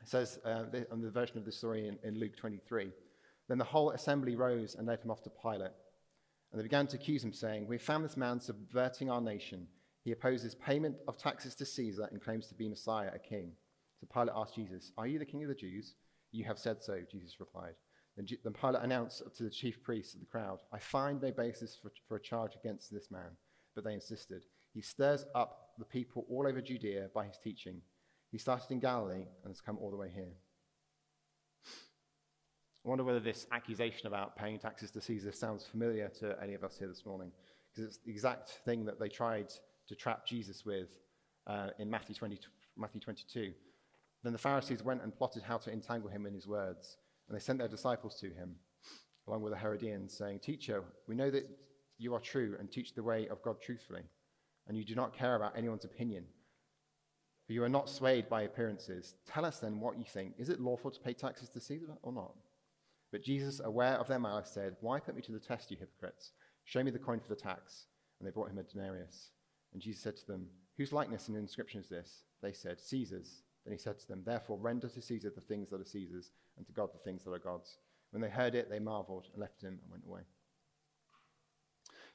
It 0.00 0.08
says 0.08 0.38
uh, 0.44 0.64
on 0.90 1.02
the 1.02 1.10
version 1.10 1.38
of 1.38 1.44
the 1.44 1.52
story 1.52 1.88
in, 1.88 1.98
in 2.02 2.18
Luke 2.18 2.36
23 2.36 2.92
Then 3.48 3.58
the 3.58 3.64
whole 3.64 3.90
assembly 3.90 4.36
rose 4.36 4.74
and 4.74 4.86
led 4.86 5.00
him 5.00 5.10
off 5.10 5.22
to 5.22 5.30
Pilate. 5.30 5.72
And 6.52 6.58
they 6.58 6.62
began 6.62 6.86
to 6.88 6.96
accuse 6.96 7.22
him, 7.22 7.32
saying, 7.32 7.66
We 7.66 7.78
found 7.78 8.04
this 8.04 8.16
man 8.16 8.40
subverting 8.40 9.10
our 9.10 9.20
nation. 9.20 9.66
He 10.02 10.12
opposes 10.12 10.54
payment 10.54 10.96
of 11.06 11.18
taxes 11.18 11.54
to 11.56 11.66
Caesar 11.66 12.08
and 12.10 12.22
claims 12.22 12.46
to 12.48 12.54
be 12.54 12.68
Messiah, 12.68 13.10
a 13.14 13.18
king. 13.18 13.52
So 14.00 14.08
Pilate 14.12 14.34
asked 14.34 14.54
Jesus, 14.54 14.92
Are 14.96 15.06
you 15.06 15.18
the 15.18 15.26
king 15.26 15.42
of 15.42 15.48
the 15.48 15.54
Jews? 15.54 15.94
You 16.32 16.44
have 16.44 16.58
said 16.58 16.82
so, 16.82 17.00
Jesus 17.10 17.38
replied. 17.38 17.74
Then, 18.16 18.26
then 18.42 18.52
Pilate 18.52 18.82
announced 18.82 19.22
to 19.36 19.42
the 19.42 19.50
chief 19.50 19.82
priests 19.82 20.14
of 20.14 20.20
the 20.20 20.26
crowd, 20.26 20.60
I 20.72 20.78
find 20.78 21.20
no 21.20 21.30
basis 21.30 21.78
for, 21.80 21.90
for 22.08 22.16
a 22.16 22.20
charge 22.20 22.52
against 22.56 22.92
this 22.92 23.10
man. 23.10 23.36
But 23.74 23.84
they 23.84 23.94
insisted. 23.94 24.44
He 24.72 24.80
stirs 24.80 25.24
up 25.34 25.70
the 25.78 25.84
people 25.84 26.26
all 26.28 26.46
over 26.46 26.60
Judea 26.60 27.10
by 27.14 27.26
his 27.26 27.38
teaching. 27.42 27.82
He 28.30 28.38
started 28.38 28.70
in 28.70 28.78
Galilee 28.78 29.26
and 29.42 29.50
has 29.50 29.60
come 29.60 29.78
all 29.78 29.90
the 29.90 29.96
way 29.96 30.10
here. 30.14 30.32
I 32.84 32.88
wonder 32.88 33.04
whether 33.04 33.20
this 33.20 33.46
accusation 33.52 34.06
about 34.06 34.36
paying 34.36 34.58
taxes 34.58 34.90
to 34.92 35.00
Caesar 35.00 35.32
sounds 35.32 35.66
familiar 35.66 36.08
to 36.20 36.36
any 36.42 36.54
of 36.54 36.64
us 36.64 36.78
here 36.78 36.88
this 36.88 37.04
morning, 37.04 37.30
because 37.70 37.88
it's 37.88 37.98
the 37.98 38.10
exact 38.10 38.60
thing 38.64 38.86
that 38.86 38.98
they 38.98 39.08
tried 39.08 39.52
to 39.88 39.94
trap 39.94 40.24
Jesus 40.26 40.64
with 40.64 40.88
uh, 41.46 41.68
in 41.78 41.90
Matthew, 41.90 42.14
20, 42.14 42.38
Matthew 42.78 43.00
22. 43.00 43.52
Then 44.22 44.32
the 44.32 44.38
Pharisees 44.38 44.82
went 44.82 45.02
and 45.02 45.14
plotted 45.14 45.42
how 45.42 45.58
to 45.58 45.72
entangle 45.72 46.08
him 46.08 46.24
in 46.24 46.32
his 46.32 46.46
words, 46.46 46.96
and 47.28 47.36
they 47.36 47.42
sent 47.42 47.58
their 47.58 47.68
disciples 47.68 48.18
to 48.20 48.30
him, 48.30 48.54
along 49.26 49.42
with 49.42 49.52
the 49.52 49.58
Herodians, 49.58 50.16
saying, 50.16 50.38
Teacher, 50.38 50.82
we 51.06 51.14
know 51.14 51.30
that 51.30 51.48
you 51.98 52.14
are 52.14 52.20
true 52.20 52.56
and 52.58 52.70
teach 52.70 52.94
the 52.94 53.02
way 53.02 53.28
of 53.28 53.42
God 53.42 53.56
truthfully, 53.60 54.04
and 54.68 54.76
you 54.76 54.84
do 54.84 54.94
not 54.94 55.16
care 55.16 55.34
about 55.36 55.56
anyone's 55.56 55.84
opinion. 55.84 56.24
For 57.50 57.54
you 57.54 57.64
are 57.64 57.68
not 57.68 57.88
swayed 57.88 58.28
by 58.28 58.42
appearances. 58.42 59.16
Tell 59.26 59.44
us 59.44 59.58
then 59.58 59.80
what 59.80 59.98
you 59.98 60.04
think. 60.04 60.34
Is 60.38 60.50
it 60.50 60.60
lawful 60.60 60.92
to 60.92 61.00
pay 61.00 61.12
taxes 61.12 61.48
to 61.48 61.60
Caesar 61.60 61.96
or 62.00 62.12
not? 62.12 62.36
But 63.10 63.24
Jesus, 63.24 63.60
aware 63.64 63.94
of 63.94 64.06
their 64.06 64.20
malice, 64.20 64.52
said, 64.54 64.76
Why 64.80 65.00
put 65.00 65.16
me 65.16 65.22
to 65.22 65.32
the 65.32 65.40
test, 65.40 65.68
you 65.68 65.76
hypocrites? 65.76 66.30
Show 66.62 66.84
me 66.84 66.92
the 66.92 67.00
coin 67.00 67.18
for 67.18 67.26
the 67.26 67.34
tax. 67.34 67.86
And 68.20 68.28
they 68.28 68.30
brought 68.30 68.50
him 68.50 68.58
a 68.58 68.62
denarius. 68.62 69.30
And 69.72 69.82
Jesus 69.82 70.00
said 70.00 70.16
to 70.18 70.26
them, 70.28 70.46
Whose 70.76 70.92
likeness 70.92 71.26
and 71.26 71.36
inscription 71.36 71.80
is 71.80 71.88
this? 71.88 72.22
They 72.40 72.52
said, 72.52 72.80
Caesar's. 72.80 73.42
Then 73.64 73.72
he 73.72 73.78
said 73.78 73.98
to 73.98 74.06
them, 74.06 74.22
Therefore 74.24 74.56
render 74.56 74.88
to 74.88 75.02
Caesar 75.02 75.32
the 75.34 75.40
things 75.40 75.70
that 75.70 75.80
are 75.80 75.84
Caesar's, 75.84 76.30
and 76.56 76.64
to 76.68 76.72
God 76.72 76.90
the 76.94 77.00
things 77.00 77.24
that 77.24 77.32
are 77.32 77.38
God's. 77.40 77.78
When 78.12 78.22
they 78.22 78.30
heard 78.30 78.54
it, 78.54 78.70
they 78.70 78.78
marveled 78.78 79.26
and 79.32 79.40
left 79.40 79.60
him 79.60 79.80
and 79.82 79.90
went 79.90 80.04
away. 80.06 80.20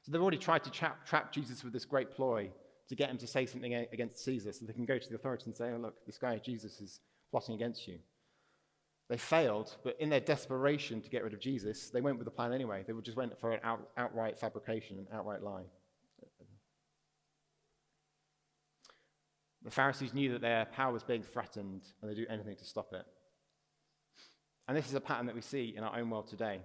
So 0.01 0.13
they've 0.13 0.21
already 0.21 0.37
tried 0.37 0.63
to 0.63 0.71
trap, 0.71 1.05
trap 1.05 1.33
Jesus 1.33 1.61
with 1.61 1.73
this 1.73 1.83
great 1.83 2.11
ploy 2.11 2.51
to 2.89 2.95
get 2.95 3.09
him 3.09 3.17
to 3.17 3.27
say 3.27 3.45
something 3.45 3.73
against 3.73 4.23
Caesar 4.25 4.51
so 4.51 4.65
they 4.65 4.73
can 4.73 4.85
go 4.85 4.97
to 4.97 5.09
the 5.09 5.15
authorities 5.15 5.47
and 5.47 5.55
say, 5.55 5.71
Oh, 5.73 5.77
look, 5.77 6.05
this 6.05 6.17
guy, 6.17 6.37
Jesus, 6.37 6.79
is 6.79 6.99
plotting 7.31 7.55
against 7.55 7.87
you. 7.87 7.99
They 9.07 9.17
failed, 9.17 9.75
but 9.83 9.97
in 9.99 10.09
their 10.09 10.19
desperation 10.19 11.01
to 11.01 11.09
get 11.09 11.23
rid 11.23 11.33
of 11.33 11.39
Jesus, 11.39 11.89
they 11.91 12.01
went 12.01 12.17
with 12.17 12.25
the 12.25 12.31
plan 12.31 12.53
anyway. 12.53 12.83
They 12.87 12.93
just 13.03 13.17
went 13.17 13.39
for 13.39 13.51
an 13.51 13.59
out, 13.63 13.87
outright 13.97 14.39
fabrication, 14.39 14.97
an 14.97 15.07
outright 15.13 15.43
lie. 15.43 15.65
The 19.63 19.71
Pharisees 19.71 20.13
knew 20.13 20.31
that 20.31 20.41
their 20.41 20.65
power 20.65 20.93
was 20.93 21.03
being 21.03 21.23
threatened, 21.23 21.81
and 22.01 22.09
they 22.09 22.15
do 22.15 22.25
anything 22.29 22.55
to 22.55 22.65
stop 22.65 22.93
it. 22.93 23.05
And 24.67 24.75
this 24.75 24.87
is 24.87 24.93
a 24.93 25.01
pattern 25.01 25.27
that 25.27 25.35
we 25.35 25.41
see 25.41 25.73
in 25.75 25.83
our 25.83 25.97
own 25.97 26.09
world 26.09 26.27
today. 26.27 26.61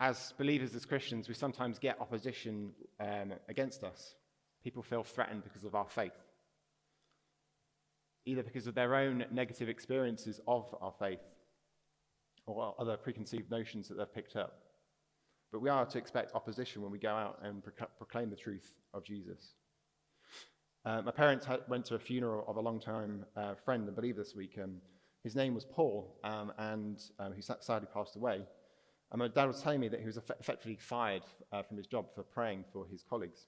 As 0.00 0.32
believers, 0.38 0.74
as 0.74 0.86
Christians, 0.86 1.28
we 1.28 1.34
sometimes 1.34 1.78
get 1.78 2.00
opposition 2.00 2.72
um, 3.00 3.32
against 3.48 3.82
us. 3.82 4.14
People 4.62 4.82
feel 4.82 5.04
threatened 5.04 5.44
because 5.44 5.64
of 5.64 5.74
our 5.74 5.88
faith, 5.88 6.12
either 8.26 8.42
because 8.42 8.66
of 8.66 8.74
their 8.74 8.94
own 8.94 9.24
negative 9.30 9.68
experiences 9.68 10.40
of 10.46 10.74
our 10.80 10.92
faith 10.98 11.20
or 12.46 12.74
other 12.78 12.96
preconceived 12.96 13.50
notions 13.50 13.88
that 13.88 13.96
they've 13.96 14.14
picked 14.14 14.36
up. 14.36 14.62
But 15.52 15.60
we 15.60 15.70
are 15.70 15.86
to 15.86 15.98
expect 15.98 16.34
opposition 16.34 16.82
when 16.82 16.90
we 16.90 16.98
go 16.98 17.10
out 17.10 17.38
and 17.42 17.62
proclaim 17.96 18.30
the 18.30 18.36
truth 18.36 18.72
of 18.92 19.04
Jesus. 19.04 19.54
Uh, 20.84 21.02
my 21.02 21.10
parents 21.10 21.46
had, 21.46 21.60
went 21.68 21.84
to 21.86 21.94
a 21.94 21.98
funeral 21.98 22.44
of 22.46 22.56
a 22.56 22.60
long-time 22.60 23.24
uh, 23.36 23.54
friend 23.54 23.86
and 23.86 23.96
believer 23.96 24.20
this 24.20 24.34
week. 24.34 24.58
Um, 24.62 24.76
his 25.24 25.34
name 25.34 25.54
was 25.54 25.64
Paul, 25.64 26.18
um, 26.24 26.52
and 26.58 27.00
um, 27.18 27.32
he 27.34 27.42
sadly 27.42 27.88
passed 27.92 28.16
away. 28.16 28.42
And 29.10 29.18
my 29.18 29.28
dad 29.28 29.46
was 29.46 29.60
telling 29.62 29.80
me 29.80 29.88
that 29.88 30.00
he 30.00 30.06
was 30.06 30.18
effectively 30.18 30.76
fired 30.76 31.22
uh, 31.52 31.62
from 31.62 31.76
his 31.76 31.86
job 31.86 32.06
for 32.14 32.22
praying 32.22 32.64
for 32.72 32.86
his 32.86 33.02
colleagues. 33.02 33.46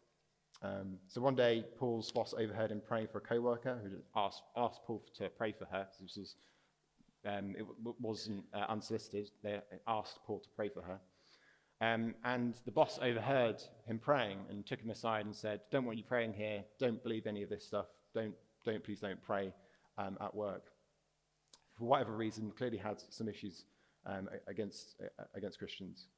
Um, 0.62 0.98
so 1.08 1.20
one 1.20 1.34
day, 1.34 1.64
Paul's 1.78 2.10
boss 2.12 2.34
overheard 2.36 2.70
him 2.70 2.82
praying 2.86 3.08
for 3.10 3.18
a 3.18 3.22
co-worker 3.22 3.78
who 3.82 3.90
asked, 4.14 4.42
asked 4.56 4.80
Paul 4.86 5.02
to 5.16 5.28
pray 5.30 5.52
for 5.52 5.64
her. 5.66 5.86
This 6.00 6.16
was, 6.16 6.36
um, 7.26 7.54
it 7.58 7.64
wasn't 8.00 8.44
uh, 8.52 8.66
unsolicited. 8.68 9.30
They 9.42 9.60
asked 9.86 10.18
Paul 10.26 10.40
to 10.40 10.48
pray 10.54 10.68
for 10.68 10.82
her. 10.82 11.00
Um, 11.82 12.14
and 12.24 12.54
the 12.66 12.72
boss 12.72 12.98
overheard 13.00 13.62
him 13.86 13.98
praying 13.98 14.38
and 14.50 14.66
took 14.66 14.80
him 14.80 14.90
aside 14.90 15.24
and 15.24 15.34
said, 15.34 15.60
Don't 15.70 15.86
want 15.86 15.96
you 15.96 16.04
praying 16.04 16.34
here. 16.34 16.62
Don't 16.78 17.02
believe 17.02 17.26
any 17.26 17.42
of 17.42 17.48
this 17.48 17.64
stuff. 17.64 17.86
Don't, 18.14 18.34
don't 18.66 18.84
please 18.84 19.00
don't 19.00 19.22
pray 19.22 19.54
um, 19.96 20.18
at 20.20 20.34
work. 20.34 20.64
For 21.78 21.84
whatever 21.84 22.14
reason, 22.14 22.52
clearly 22.56 22.76
had 22.76 23.02
some 23.08 23.28
issues 23.28 23.64
um, 24.04 24.28
against, 24.46 24.96
against 25.34 25.58
Christians. 25.58 26.08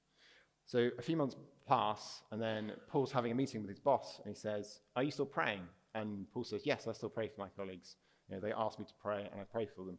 So 0.72 0.88
a 0.98 1.02
few 1.02 1.18
months 1.18 1.36
pass, 1.68 2.22
and 2.30 2.40
then 2.40 2.72
Paul's 2.88 3.12
having 3.12 3.30
a 3.30 3.34
meeting 3.34 3.60
with 3.60 3.68
his 3.68 3.78
boss, 3.78 4.22
and 4.24 4.34
he 4.34 4.40
says, 4.40 4.80
Are 4.96 5.02
you 5.02 5.10
still 5.10 5.26
praying? 5.26 5.60
And 5.94 6.24
Paul 6.32 6.44
says, 6.44 6.62
Yes, 6.64 6.88
I 6.88 6.92
still 6.92 7.10
pray 7.10 7.28
for 7.28 7.42
my 7.42 7.48
colleagues. 7.54 7.96
You 8.26 8.36
know, 8.36 8.40
they 8.40 8.54
asked 8.54 8.78
me 8.78 8.86
to 8.86 8.94
pray, 9.02 9.28
and 9.30 9.38
I 9.38 9.44
pray 9.44 9.66
for 9.66 9.84
them. 9.84 9.98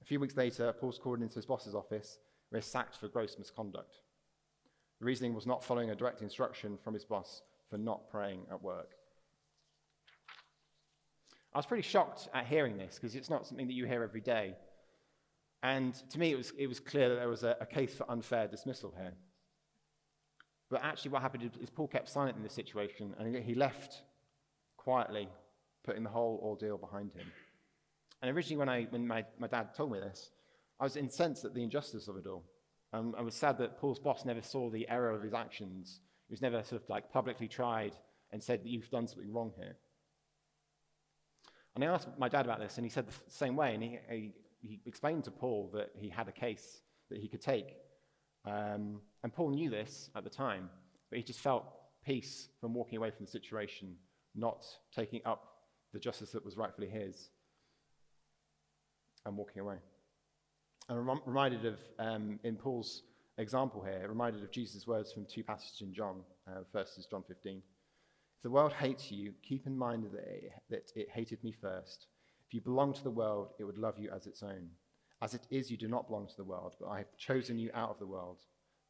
A 0.00 0.04
few 0.04 0.20
weeks 0.20 0.36
later, 0.36 0.72
Paul's 0.72 1.00
called 1.00 1.20
into 1.20 1.34
his 1.34 1.46
boss's 1.46 1.74
office, 1.74 2.18
where 2.50 2.60
he's 2.60 2.70
sacked 2.70 2.96
for 2.96 3.08
gross 3.08 3.34
misconduct. 3.40 3.96
The 5.00 5.06
reasoning 5.06 5.34
was 5.34 5.48
not 5.48 5.64
following 5.64 5.90
a 5.90 5.96
direct 5.96 6.22
instruction 6.22 6.78
from 6.84 6.94
his 6.94 7.04
boss 7.04 7.42
for 7.68 7.76
not 7.76 8.08
praying 8.08 8.42
at 8.52 8.62
work. 8.62 8.92
I 11.52 11.58
was 11.58 11.66
pretty 11.66 11.82
shocked 11.82 12.28
at 12.32 12.46
hearing 12.46 12.78
this 12.78 13.00
because 13.00 13.16
it's 13.16 13.28
not 13.28 13.48
something 13.48 13.66
that 13.66 13.74
you 13.74 13.86
hear 13.86 14.04
every 14.04 14.20
day. 14.20 14.54
And 15.64 15.92
to 16.10 16.20
me, 16.20 16.30
it 16.30 16.36
was, 16.36 16.52
it 16.56 16.68
was 16.68 16.78
clear 16.78 17.08
that 17.08 17.16
there 17.16 17.28
was 17.28 17.42
a, 17.42 17.56
a 17.60 17.66
case 17.66 17.92
for 17.96 18.08
unfair 18.08 18.46
dismissal 18.46 18.94
here. 18.96 19.14
But 20.70 20.84
actually, 20.84 21.10
what 21.10 21.22
happened 21.22 21.50
is 21.60 21.68
Paul 21.68 21.88
kept 21.88 22.08
silent 22.08 22.36
in 22.36 22.42
this 22.42 22.52
situation 22.52 23.14
and 23.18 23.34
he 23.36 23.54
left 23.54 24.02
quietly, 24.76 25.28
putting 25.84 26.04
the 26.04 26.10
whole 26.10 26.40
ordeal 26.42 26.78
behind 26.78 27.12
him. 27.12 27.26
And 28.22 28.34
originally, 28.34 28.58
when, 28.58 28.68
I, 28.68 28.84
when 28.90 29.06
my, 29.06 29.24
my 29.38 29.48
dad 29.48 29.74
told 29.74 29.92
me 29.92 29.98
this, 29.98 30.30
I 30.78 30.84
was 30.84 30.96
incensed 30.96 31.44
at 31.44 31.54
the 31.54 31.62
injustice 31.62 32.06
of 32.06 32.16
it 32.16 32.26
all. 32.26 32.44
Um, 32.92 33.14
I 33.18 33.22
was 33.22 33.34
sad 33.34 33.58
that 33.58 33.78
Paul's 33.78 33.98
boss 33.98 34.24
never 34.24 34.42
saw 34.42 34.70
the 34.70 34.88
error 34.88 35.10
of 35.10 35.22
his 35.22 35.34
actions. 35.34 36.00
He 36.28 36.32
was 36.32 36.42
never 36.42 36.62
sort 36.62 36.82
of 36.82 36.88
like 36.88 37.12
publicly 37.12 37.48
tried 37.48 37.92
and 38.32 38.42
said 38.42 38.62
that 38.62 38.68
you've 38.68 38.90
done 38.90 39.08
something 39.08 39.32
wrong 39.32 39.52
here. 39.56 39.76
And 41.74 41.84
I 41.84 41.88
asked 41.88 42.08
my 42.18 42.28
dad 42.28 42.46
about 42.46 42.60
this, 42.60 42.76
and 42.76 42.84
he 42.84 42.90
said 42.90 43.06
the 43.06 43.14
same 43.28 43.56
way. 43.56 43.74
And 43.74 43.82
he, 43.82 43.98
he, 44.08 44.32
he 44.62 44.80
explained 44.86 45.24
to 45.24 45.30
Paul 45.30 45.70
that 45.74 45.90
he 45.96 46.08
had 46.08 46.28
a 46.28 46.32
case 46.32 46.82
that 47.10 47.18
he 47.18 47.28
could 47.28 47.40
take. 47.40 47.76
Um, 48.44 49.00
and 49.22 49.32
Paul 49.32 49.50
knew 49.50 49.70
this 49.70 50.10
at 50.16 50.24
the 50.24 50.30
time, 50.30 50.70
but 51.10 51.18
he 51.18 51.22
just 51.22 51.40
felt 51.40 51.64
peace 52.04 52.48
from 52.60 52.74
walking 52.74 52.96
away 52.96 53.10
from 53.10 53.26
the 53.26 53.30
situation, 53.30 53.96
not 54.34 54.64
taking 54.94 55.20
up 55.24 55.46
the 55.92 55.98
justice 55.98 56.30
that 56.32 56.44
was 56.44 56.56
rightfully 56.56 56.88
his, 56.88 57.30
and 59.26 59.36
walking 59.36 59.60
away. 59.60 59.76
I'm 60.88 61.20
reminded 61.26 61.66
of, 61.66 61.78
um, 61.98 62.40
in 62.42 62.56
Paul's 62.56 63.02
example 63.38 63.82
here, 63.82 64.06
reminded 64.08 64.42
of 64.42 64.50
Jesus' 64.50 64.86
words 64.86 65.12
from 65.12 65.24
two 65.24 65.44
passages 65.44 65.82
in 65.82 65.92
John. 65.92 66.22
Uh, 66.48 66.60
first 66.72 66.98
is 66.98 67.06
John 67.06 67.22
15. 67.26 67.58
If 67.58 68.42
the 68.42 68.50
world 68.50 68.72
hates 68.72 69.10
you, 69.10 69.34
keep 69.42 69.66
in 69.66 69.76
mind 69.76 70.04
that 70.04 70.26
it, 70.26 70.52
that 70.70 70.92
it 70.96 71.10
hated 71.10 71.44
me 71.44 71.52
first. 71.52 72.06
If 72.46 72.54
you 72.54 72.60
belong 72.60 72.92
to 72.94 73.04
the 73.04 73.10
world, 73.10 73.50
it 73.58 73.64
would 73.64 73.78
love 73.78 73.98
you 73.98 74.10
as 74.10 74.26
its 74.26 74.42
own. 74.42 74.70
As 75.22 75.34
it 75.34 75.46
is, 75.50 75.70
you 75.70 75.76
do 75.76 75.88
not 75.88 76.06
belong 76.06 76.26
to 76.26 76.36
the 76.36 76.44
world, 76.44 76.76
but 76.80 76.88
I 76.88 76.98
have 76.98 77.16
chosen 77.16 77.58
you 77.58 77.70
out 77.74 77.90
of 77.90 77.98
the 77.98 78.06
world. 78.06 78.38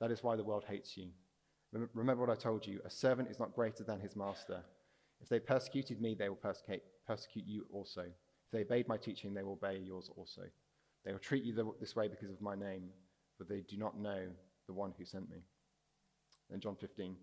That 0.01 0.11
is 0.11 0.23
why 0.23 0.37
the 0.37 0.45
world 0.45 0.65
hates 0.69 0.97
you. 0.97 1.09
Remember 1.73 2.27
what 2.27 2.31
I 2.31 2.41
told 2.41 2.67
you 2.67 2.81
a 2.85 2.91
servant 2.91 3.31
is 3.31 3.39
not 3.39 3.55
greater 3.55 3.85
than 3.85 4.01
his 4.01 4.17
master. 4.17 4.63
If 5.21 5.29
they 5.29 5.41
persecuted 5.41 6.01
me, 6.01 6.15
they 6.15 6.29
will 6.29 6.37
persecute, 6.37 6.83
you 7.47 7.67
also. 7.73 8.03
If 8.03 8.51
they 8.53 8.63
obeyed 8.63 8.89
my 8.89 8.97
teaching, 8.97 9.35
they 9.35 9.43
will 9.43 9.53
obey 9.53 9.79
yours 9.79 10.11
also. 10.17 10.43
They 11.05 11.13
will 11.13 11.19
treat 11.19 11.45
you 11.45 11.75
this 11.81 11.95
way 11.97 12.09
because 12.09 12.31
of 12.31 12.41
my 12.41 12.55
name, 12.55 12.91
but 13.39 13.49
they 13.49 13.61
do 13.61 13.77
not 13.77 13.99
know 13.99 14.29
the 14.67 14.73
one 14.73 14.93
who 14.97 15.05
sent 15.05 15.31
me. 15.31 15.39
Then 16.49 16.61
John 16.61 16.77
15. 16.77 17.17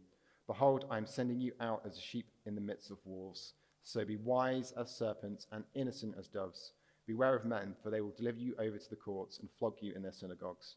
Behold, 0.47 0.85
I 0.89 0.97
am 0.97 1.05
sending 1.05 1.39
you 1.41 1.53
out 1.59 1.81
as 1.85 1.97
a 1.97 2.01
sheep 2.01 2.27
in 2.45 2.55
the 2.55 2.61
midst 2.61 2.91
of 2.91 2.97
wolves. 3.03 3.53
So 3.83 4.05
be 4.05 4.15
wise 4.17 4.73
as 4.79 4.95
serpents 4.95 5.47
and 5.51 5.63
innocent 5.73 6.15
as 6.17 6.27
doves. 6.27 6.73
Beware 7.07 7.35
of 7.35 7.45
men, 7.45 7.73
for 7.81 7.89
they 7.89 8.01
will 8.01 8.13
deliver 8.17 8.39
you 8.39 8.53
over 8.59 8.77
to 8.77 8.89
the 8.89 8.95
courts 8.97 9.39
and 9.39 9.49
flog 9.57 9.75
you 9.81 9.93
in 9.95 10.03
their 10.03 10.11
synagogues. 10.11 10.75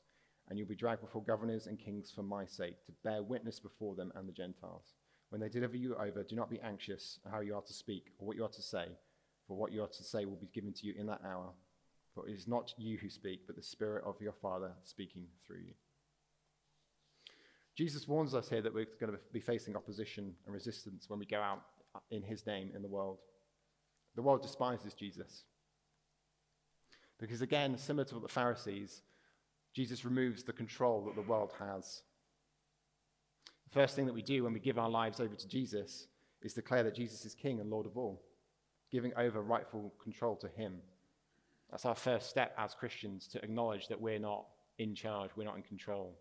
And 0.49 0.59
you'll 0.59 0.69
be 0.69 0.77
dragged 0.77 1.01
before 1.01 1.23
governors 1.23 1.67
and 1.67 1.79
kings 1.79 2.13
for 2.15 2.23
my 2.23 2.47
sake, 2.47 2.85
to 2.87 2.93
bear 3.05 3.23
witness 3.23 3.59
before 3.59 3.97
them 3.97 4.13
and 4.15 4.29
the 4.29 4.33
Gentiles. 4.33 4.95
When 5.31 5.41
they 5.41 5.49
deliver 5.49 5.77
you 5.77 5.97
over, 5.97 6.23
do 6.23 6.37
not 6.37 6.51
be 6.51 6.61
anxious 6.61 7.19
how 7.31 7.41
you 7.41 7.55
are 7.55 7.63
to 7.63 7.73
speak 7.73 8.13
or 8.19 8.27
what 8.27 8.37
you 8.37 8.45
are 8.45 8.49
to 8.49 8.63
say, 8.63 8.87
for 9.47 9.57
what 9.57 9.73
you 9.73 9.83
are 9.83 9.89
to 9.89 10.05
say 10.05 10.25
will 10.25 10.37
be 10.37 10.49
given 10.55 10.73
to 10.73 10.87
you 10.87 10.95
in 10.97 11.07
that 11.07 11.23
hour 11.25 11.53
For 12.15 12.29
it 12.29 12.33
is 12.33 12.49
not 12.49 12.75
you 12.77 12.99
who 12.99 13.09
speak, 13.09 13.47
but 13.47 13.57
the 13.57 13.63
Spirit 13.63 14.05
of 14.05 14.21
your 14.21 14.33
Father 14.33 14.73
speaking 14.85 15.27
through 15.47 15.61
you. 15.61 15.75
Jesus 17.77 18.09
warns 18.09 18.35
us 18.35 18.49
here 18.49 18.63
that 18.63 18.75
we're 18.75 18.87
going 19.01 19.13
to 19.13 19.19
be 19.33 19.41
facing 19.41 19.77
opposition 19.77 20.35
and 20.45 20.55
resistance 20.55 21.09
when 21.09 21.19
we 21.19 21.27
go 21.27 21.41
out 21.41 21.63
in 22.11 22.23
his 22.23 22.47
name 22.47 22.71
in 22.75 22.83
the 22.83 22.89
world. 22.89 23.19
The 24.17 24.23
world 24.23 24.43
despises 24.43 24.93
Jesus. 24.93 25.45
Because 27.21 27.43
again, 27.43 27.77
similar 27.77 28.05
to 28.07 28.19
the 28.19 28.29
Pharisees, 28.29 29.03
Jesus 29.75 30.05
removes 30.05 30.43
the 30.43 30.53
control 30.53 31.05
that 31.05 31.15
the 31.15 31.29
world 31.29 31.53
has. 31.59 32.03
The 33.65 33.75
first 33.75 33.95
thing 33.95 34.07
that 34.07 34.15
we 34.15 34.23
do 34.23 34.43
when 34.43 34.55
we 34.55 34.59
give 34.59 34.79
our 34.79 34.89
lives 34.89 35.21
over 35.21 35.35
to 35.35 35.49
Jesus 35.49 36.09
is 36.43 36.55
declare 36.55 36.83
that 36.83 36.95
Jesus 36.95 37.25
is 37.25 37.35
King 37.35 37.61
and 37.61 37.71
Lord 37.71 37.87
of 37.87 37.97
all, 37.97 38.23
giving 38.91 39.13
over 39.17 39.43
rightful 39.43 39.93
control 40.03 40.35
to 40.37 40.49
him. 40.49 40.79
That's 41.71 41.85
our 41.85 41.95
first 41.95 42.31
step 42.31 42.55
as 42.59 42.75
Christians 42.75 43.29
to 43.29 43.45
acknowledge 43.45 43.87
that 43.89 44.01
we're 44.01 44.19
not 44.19 44.47
in 44.79 44.95
charge, 44.95 45.31
we're 45.37 45.45
not 45.45 45.57
in 45.57 45.63
control, 45.63 46.19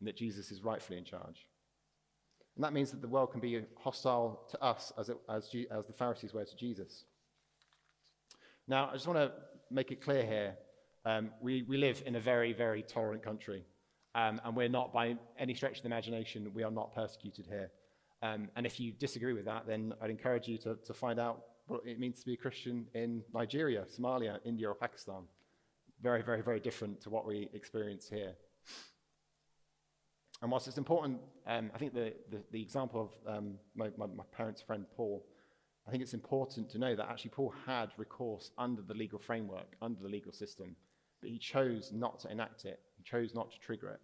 and 0.00 0.08
that 0.08 0.16
Jesus 0.16 0.50
is 0.50 0.62
rightfully 0.62 0.98
in 0.98 1.04
charge. 1.04 1.46
And 2.56 2.64
that 2.64 2.72
means 2.72 2.90
that 2.90 3.00
the 3.00 3.08
world 3.08 3.30
can 3.30 3.40
be 3.40 3.62
hostile 3.80 4.40
to 4.50 4.62
us 4.62 4.92
as, 4.98 5.08
it, 5.08 5.16
as, 5.28 5.48
as 5.70 5.86
the 5.86 5.92
Pharisees 5.92 6.34
were 6.34 6.44
to 6.44 6.56
Jesus. 6.56 7.04
Now, 8.66 8.90
I 8.90 8.94
just 8.94 9.06
want 9.06 9.20
to 9.20 9.32
make 9.70 9.90
it 9.90 10.00
clear 10.00 10.24
here 10.24 10.56
um, 11.04 11.30
we, 11.40 11.62
we 11.62 11.78
live 11.78 12.02
in 12.04 12.16
a 12.16 12.20
very, 12.20 12.52
very 12.52 12.82
tolerant 12.82 13.22
country. 13.22 13.64
Um, 14.14 14.40
and 14.44 14.56
we're 14.56 14.68
not, 14.68 14.92
by 14.92 15.16
any 15.38 15.54
stretch 15.54 15.78
of 15.78 15.82
the 15.82 15.88
imagination, 15.88 16.50
we 16.54 16.62
are 16.62 16.70
not 16.70 16.94
persecuted 16.94 17.46
here. 17.46 17.70
Um, 18.22 18.48
and 18.56 18.66
if 18.66 18.80
you 18.80 18.92
disagree 18.92 19.32
with 19.32 19.44
that, 19.44 19.66
then 19.66 19.94
I'd 20.02 20.10
encourage 20.10 20.48
you 20.48 20.58
to, 20.58 20.76
to 20.84 20.92
find 20.92 21.20
out 21.20 21.44
what 21.66 21.82
it 21.86 22.00
means 22.00 22.20
to 22.20 22.26
be 22.26 22.34
a 22.34 22.36
Christian 22.36 22.86
in 22.94 23.22
Nigeria, 23.32 23.84
Somalia, 23.84 24.38
India, 24.44 24.68
or 24.68 24.74
Pakistan. 24.74 25.22
Very, 26.02 26.22
very, 26.22 26.42
very 26.42 26.60
different 26.60 27.00
to 27.02 27.10
what 27.10 27.26
we 27.26 27.48
experience 27.52 28.08
here. 28.08 28.34
And 30.42 30.50
whilst 30.50 30.68
it's 30.68 30.78
important, 30.78 31.20
um, 31.46 31.70
I 31.74 31.78
think 31.78 31.94
the, 31.94 32.12
the, 32.30 32.42
the, 32.52 32.62
example 32.62 33.10
of 33.26 33.36
um, 33.36 33.54
my, 33.74 33.90
my, 33.96 34.06
my 34.06 34.24
parents' 34.36 34.62
friend 34.62 34.84
Paul, 34.96 35.24
I 35.88 35.90
think 35.90 36.02
it's 36.02 36.12
important 36.12 36.68
to 36.70 36.78
know 36.78 36.94
that 36.94 37.08
actually 37.08 37.30
Paul 37.30 37.54
had 37.64 37.92
recourse 37.96 38.50
under 38.58 38.82
the 38.82 38.92
legal 38.92 39.18
framework, 39.18 39.74
under 39.80 40.02
the 40.02 40.08
legal 40.08 40.32
system, 40.32 40.76
but 41.22 41.30
he 41.30 41.38
chose 41.38 41.92
not 41.94 42.18
to 42.20 42.30
enact 42.30 42.66
it, 42.66 42.80
he 42.98 43.02
chose 43.02 43.34
not 43.34 43.50
to 43.52 43.58
trigger 43.58 43.88
it. 43.88 44.00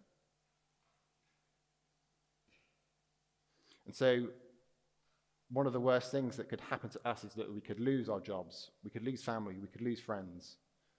And 3.85 3.95
so, 3.95 4.29
one 5.51 5.67
of 5.67 5.75
the 5.75 5.81
worst 5.81 6.11
things 6.11 6.39
that 6.39 6.49
could 6.49 6.63
happen 6.63 6.89
to 6.89 7.07
us 7.07 7.23
is 7.23 7.35
that 7.35 7.53
we 7.53 7.61
could 7.61 7.79
lose 7.79 8.09
our 8.09 8.21
jobs, 8.21 8.71
we 8.83 8.91
could 8.91 9.05
lose 9.05 9.23
family, 9.23 9.57
we 9.61 9.69
could 9.69 9.83
lose 9.83 10.01
friends, 10.01 10.57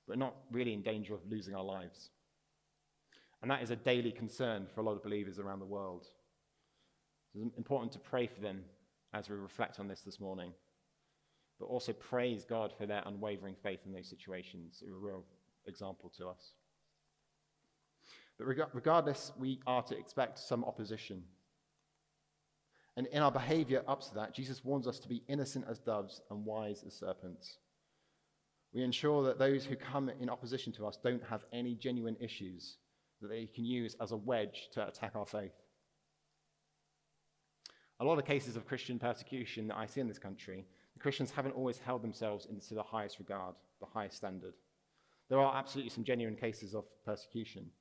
but 0.08 0.20
not 0.20 0.36
really 0.52 0.74
in 0.74 0.84
danger 0.84 1.16
of 1.16 1.22
losing 1.28 1.56
our 1.56 1.64
lives. 1.64 2.12
And 3.42 3.50
that 3.50 3.64
is 3.64 3.72
a 3.72 3.76
daily 3.76 4.12
concern 4.12 4.68
for 4.74 4.82
a 4.82 4.84
lot 4.84 4.94
of 4.94 5.02
believers 5.02 5.40
around 5.40 5.60
the 5.60 5.66
world. 5.66 6.06
It's 7.34 7.58
important 7.58 7.92
to 7.94 8.00
pray 8.00 8.28
for 8.28 8.40
them 8.40 8.62
as 9.16 9.30
we 9.30 9.36
reflect 9.36 9.80
on 9.80 9.88
this 9.88 10.02
this 10.02 10.20
morning, 10.20 10.54
but 11.60 11.66
also 11.66 11.94
praise 11.94 12.46
God 12.46 12.74
for 12.78 12.86
their 12.86 13.04
unwavering 13.06 13.56
faith 13.62 13.80
in 13.86 13.94
those 13.94 14.10
situations. 14.10 14.82
It's 14.82 14.92
a 14.92 14.96
real 14.96 15.24
example 15.66 16.12
to 16.18 16.28
us. 16.28 16.54
But 18.38 18.48
regardless, 18.74 19.32
we 19.40 19.62
are 19.66 19.82
to 19.84 19.98
expect 19.98 20.40
some 20.40 20.66
opposition. 20.66 21.24
And 22.98 23.08
in 23.08 23.22
our 23.22 23.32
behavior 23.32 23.84
up 23.88 24.02
to 24.08 24.14
that, 24.16 24.34
Jesus 24.34 24.64
warns 24.64 24.88
us 24.88 25.00
to 25.00 25.08
be 25.08 25.24
innocent 25.28 25.66
as 25.70 25.80
doves 25.80 26.22
and 26.30 26.46
wise 26.46 26.84
as 26.86 26.94
serpents. 26.94 27.58
We 28.74 28.84
ensure 28.84 29.24
that 29.24 29.40
those 29.40 29.64
who 29.64 29.78
come 29.78 30.12
in 30.20 30.30
opposition 30.30 30.74
to 30.74 30.86
us 30.86 30.98
don't 31.02 31.24
have 31.24 31.46
any 31.54 31.76
genuine 31.76 32.18
issues 32.20 32.78
that 33.22 33.30
they 33.30 33.46
can 33.46 33.64
use 33.64 33.96
as 34.02 34.12
a 34.12 34.18
wedge 34.18 34.68
to 34.74 34.86
attack 34.86 35.14
our 35.16 35.26
faith. 35.26 35.54
A 38.02 38.06
lot 38.06 38.20
of 38.20 38.26
cases 38.26 38.58
of 38.58 38.68
Christian 38.68 39.00
persecution 39.00 39.70
that 39.70 39.78
I 39.78 39.86
see 39.86 40.02
in 40.02 40.10
this 40.10 40.20
country, 40.20 40.66
Christians 41.00 41.32
haven't 41.32 41.54
always 41.56 41.78
held 41.78 42.02
themselves 42.02 42.48
into 42.50 42.74
the 42.74 42.84
highest 42.84 43.20
regard, 43.20 43.56
the 43.80 43.86
highest 43.86 44.18
standard. 44.18 44.54
There 45.30 45.40
are 45.40 45.56
absolutely 45.56 45.90
some 45.90 46.04
genuine 46.04 46.36
cases 46.36 46.74
of 46.74 46.86
persecution, 47.06 47.72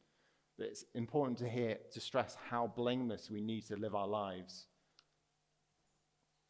but 0.59 0.67
it's 0.67 0.85
important 0.95 1.39
to 1.39 1.49
hear, 1.49 1.79
to 1.93 2.01
stress 2.01 2.37
how 2.51 2.73
blameless 2.75 3.31
we 3.31 3.41
need 3.41 3.67
to 3.67 3.77
live 3.77 3.95
our 3.95 4.09
lives 4.09 4.67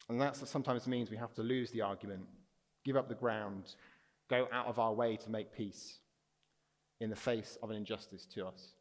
and 0.09 0.21
that 0.21 0.35
sometimes 0.35 0.87
means 0.87 1.09
we 1.09 1.17
have 1.17 1.33
to 1.35 1.41
lose 1.41 1.71
the 1.71 1.81
argument, 1.81 2.25
give 2.83 2.95
up 2.95 3.09
the 3.09 3.15
ground, 3.15 3.75
go 4.29 4.47
out 4.51 4.67
of 4.67 4.77
our 4.77 4.93
way 4.93 5.17
to 5.17 5.29
make 5.29 5.53
peace 5.53 5.99
in 6.99 7.09
the 7.09 7.15
face 7.15 7.57
of 7.63 7.71
an 7.71 7.77
injustice 7.77 8.25
to 8.27 8.45
us. 8.45 8.73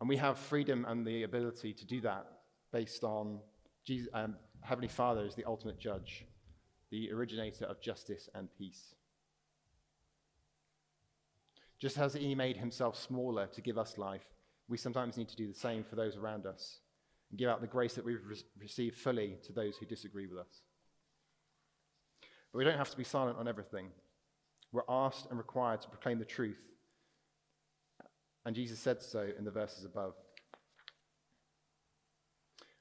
And 0.00 0.08
we 0.08 0.16
have 0.16 0.38
freedom 0.38 0.86
and 0.88 1.06
the 1.06 1.22
ability 1.22 1.74
to 1.74 1.86
do 1.86 2.00
that 2.00 2.26
based 2.72 3.04
on 3.04 3.40
Jesus, 3.86 4.08
um, 4.14 4.36
Heavenly 4.64 4.88
Father 4.88 5.26
is 5.26 5.34
the 5.34 5.44
ultimate 5.44 5.78
judge, 5.78 6.24
the 6.90 7.12
originator 7.12 7.66
of 7.66 7.82
justice 7.82 8.30
and 8.34 8.48
peace. 8.56 8.94
Just 11.78 11.98
as 11.98 12.14
he 12.14 12.34
made 12.34 12.56
himself 12.56 12.98
smaller 12.98 13.46
to 13.48 13.60
give 13.60 13.76
us 13.76 13.98
life, 13.98 14.24
we 14.66 14.78
sometimes 14.78 15.18
need 15.18 15.28
to 15.28 15.36
do 15.36 15.46
the 15.46 15.52
same 15.52 15.84
for 15.84 15.96
those 15.96 16.16
around 16.16 16.46
us 16.46 16.78
and 17.28 17.38
give 17.38 17.50
out 17.50 17.60
the 17.60 17.66
grace 17.66 17.94
that 17.94 18.06
we've 18.06 18.24
re- 18.26 18.42
received 18.58 18.96
fully 18.96 19.36
to 19.44 19.52
those 19.52 19.76
who 19.76 19.84
disagree 19.84 20.26
with 20.26 20.38
us. 20.38 20.62
But 22.50 22.58
we 22.58 22.64
don't 22.64 22.78
have 22.78 22.90
to 22.90 22.96
be 22.96 23.04
silent 23.04 23.36
on 23.36 23.46
everything. 23.46 23.88
We're 24.72 24.82
asked 24.88 25.26
and 25.28 25.36
required 25.36 25.82
to 25.82 25.90
proclaim 25.90 26.18
the 26.18 26.24
truth. 26.24 26.62
And 28.46 28.56
Jesus 28.56 28.78
said 28.78 29.02
so 29.02 29.28
in 29.38 29.44
the 29.44 29.50
verses 29.50 29.84
above. 29.84 30.14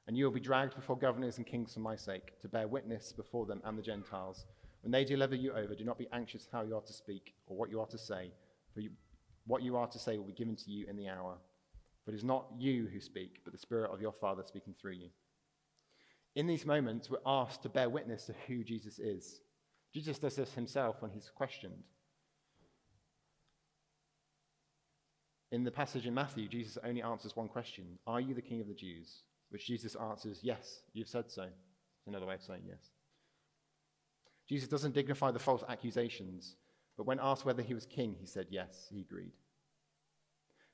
And 0.08 0.18
you 0.18 0.26
will 0.26 0.32
be 0.32 0.40
dragged 0.40 0.76
before 0.76 0.98
governors 0.98 1.38
and 1.38 1.46
kings 1.46 1.74
for 1.74 1.80
my 1.80 1.96
sake, 1.96 2.40
to 2.42 2.48
bear 2.48 2.68
witness 2.68 3.14
before 3.14 3.46
them 3.46 3.62
and 3.64 3.78
the 3.78 3.82
Gentiles. 3.84 4.46
When 4.82 4.92
they 4.92 5.06
deliver 5.06 5.36
you 5.36 5.54
over, 5.54 5.76
do 5.76 5.86
not 5.86 5.98
be 5.98 6.10
anxious 6.12 6.48
how 6.52 6.64
you 6.64 6.76
are 6.76 6.82
to 6.82 6.94
speak 6.94 7.34
or 7.48 7.56
what 7.56 7.70
you 7.70 7.80
are 7.80 7.88
to 7.88 7.98
say, 7.98 8.32
for 8.74 8.82
you, 8.82 8.90
what 9.46 9.62
you 9.62 9.78
are 9.78 9.88
to 9.88 10.00
say 10.00 10.18
will 10.18 10.26
be 10.26 10.34
given 10.34 10.58
to 10.58 10.72
you 10.72 10.86
in 10.90 10.98
the 10.98 11.08
hour. 11.08 11.38
For 12.04 12.12
it 12.12 12.16
is 12.16 12.24
not 12.24 12.48
you 12.58 12.88
who 12.92 13.00
speak, 13.00 13.40
but 13.46 13.54
the 13.54 13.60
Spirit 13.60 13.92
of 13.92 14.02
your 14.02 14.12
Father 14.12 14.44
speaking 14.46 14.74
through 14.80 14.94
you. 14.94 15.10
In 16.36 16.48
these 16.48 16.66
moments, 16.66 17.10
we're 17.10 17.20
asked 17.26 17.64
to 17.64 17.70
bear 17.70 17.90
witness 17.90 18.26
to 18.26 18.34
who 18.48 18.64
Jesus 18.64 19.00
is. 19.00 19.40
Jesus 19.94 20.20
does 20.20 20.36
this 20.36 20.54
himself 20.54 21.02
when 21.02 21.12
he's 21.12 21.30
questioned. 21.34 21.84
In 25.52 25.64
the 25.64 25.72
passage 25.72 26.08
in 26.08 26.16
Matthew, 26.16 26.48
Jesus 26.48 26.80
only 26.84 27.04
answers 27.04 27.36
one 27.36 27.48
question 27.48 28.00
Are 28.08 28.20
you 28.20 28.34
the 28.34 28.42
King 28.42 28.60
of 28.60 28.68
the 28.68 28.74
Jews? 28.74 29.22
Which 29.54 29.68
Jesus 29.68 29.94
answers, 29.94 30.40
Yes, 30.42 30.82
you've 30.94 31.08
said 31.08 31.30
so. 31.30 31.44
It's 31.44 32.08
another 32.08 32.26
way 32.26 32.34
of 32.34 32.42
saying 32.42 32.64
yes. 32.68 32.90
Jesus 34.50 34.68
doesn't 34.68 34.96
dignify 34.96 35.30
the 35.30 35.38
false 35.38 35.64
accusations, 35.70 36.56
but 36.98 37.06
when 37.06 37.20
asked 37.22 37.46
whether 37.46 37.62
he 37.62 37.76
was 37.76 37.86
king, 37.86 38.16
he 38.20 38.26
said 38.26 38.48
yes, 38.50 38.88
he 38.92 39.02
agreed. 39.02 39.34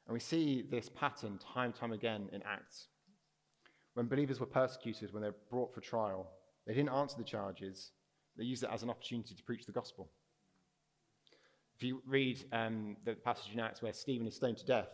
And 0.07 0.13
we 0.13 0.21
see 0.21 0.61
this 0.61 0.87
pattern 0.87 1.37
time 1.39 1.65
and 1.65 1.75
time 1.75 1.91
again 1.91 2.29
in 2.31 2.41
Acts. 2.43 2.87
When 3.95 4.07
believers 4.07 4.39
were 4.39 4.45
persecuted, 4.45 5.13
when 5.13 5.23
they 5.23 5.29
were 5.29 5.35
brought 5.49 5.73
for 5.73 5.81
trial, 5.81 6.31
they 6.65 6.73
didn't 6.73 6.93
answer 6.93 7.17
the 7.17 7.25
charges, 7.25 7.91
they 8.37 8.45
used 8.45 8.63
it 8.63 8.69
as 8.71 8.81
an 8.81 8.89
opportunity 8.89 9.35
to 9.35 9.43
preach 9.43 9.65
the 9.65 9.73
gospel. 9.73 10.09
If 11.75 11.83
you 11.83 12.01
read 12.07 12.45
um, 12.53 12.95
the 13.03 13.15
passage 13.15 13.51
in 13.53 13.59
Acts 13.59 13.81
where 13.81 13.91
Stephen 13.91 14.25
is 14.25 14.35
stoned 14.35 14.59
to 14.59 14.65
death, 14.65 14.87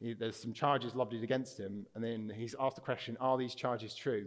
he, 0.00 0.14
there's 0.14 0.36
some 0.36 0.52
charges 0.52 0.94
lobbied 0.94 1.22
against 1.22 1.58
him, 1.58 1.86
and 1.94 2.02
then 2.02 2.32
he's 2.34 2.54
asked 2.58 2.76
the 2.76 2.82
question, 2.82 3.16
Are 3.20 3.36
these 3.36 3.54
charges 3.54 3.94
true? 3.94 4.26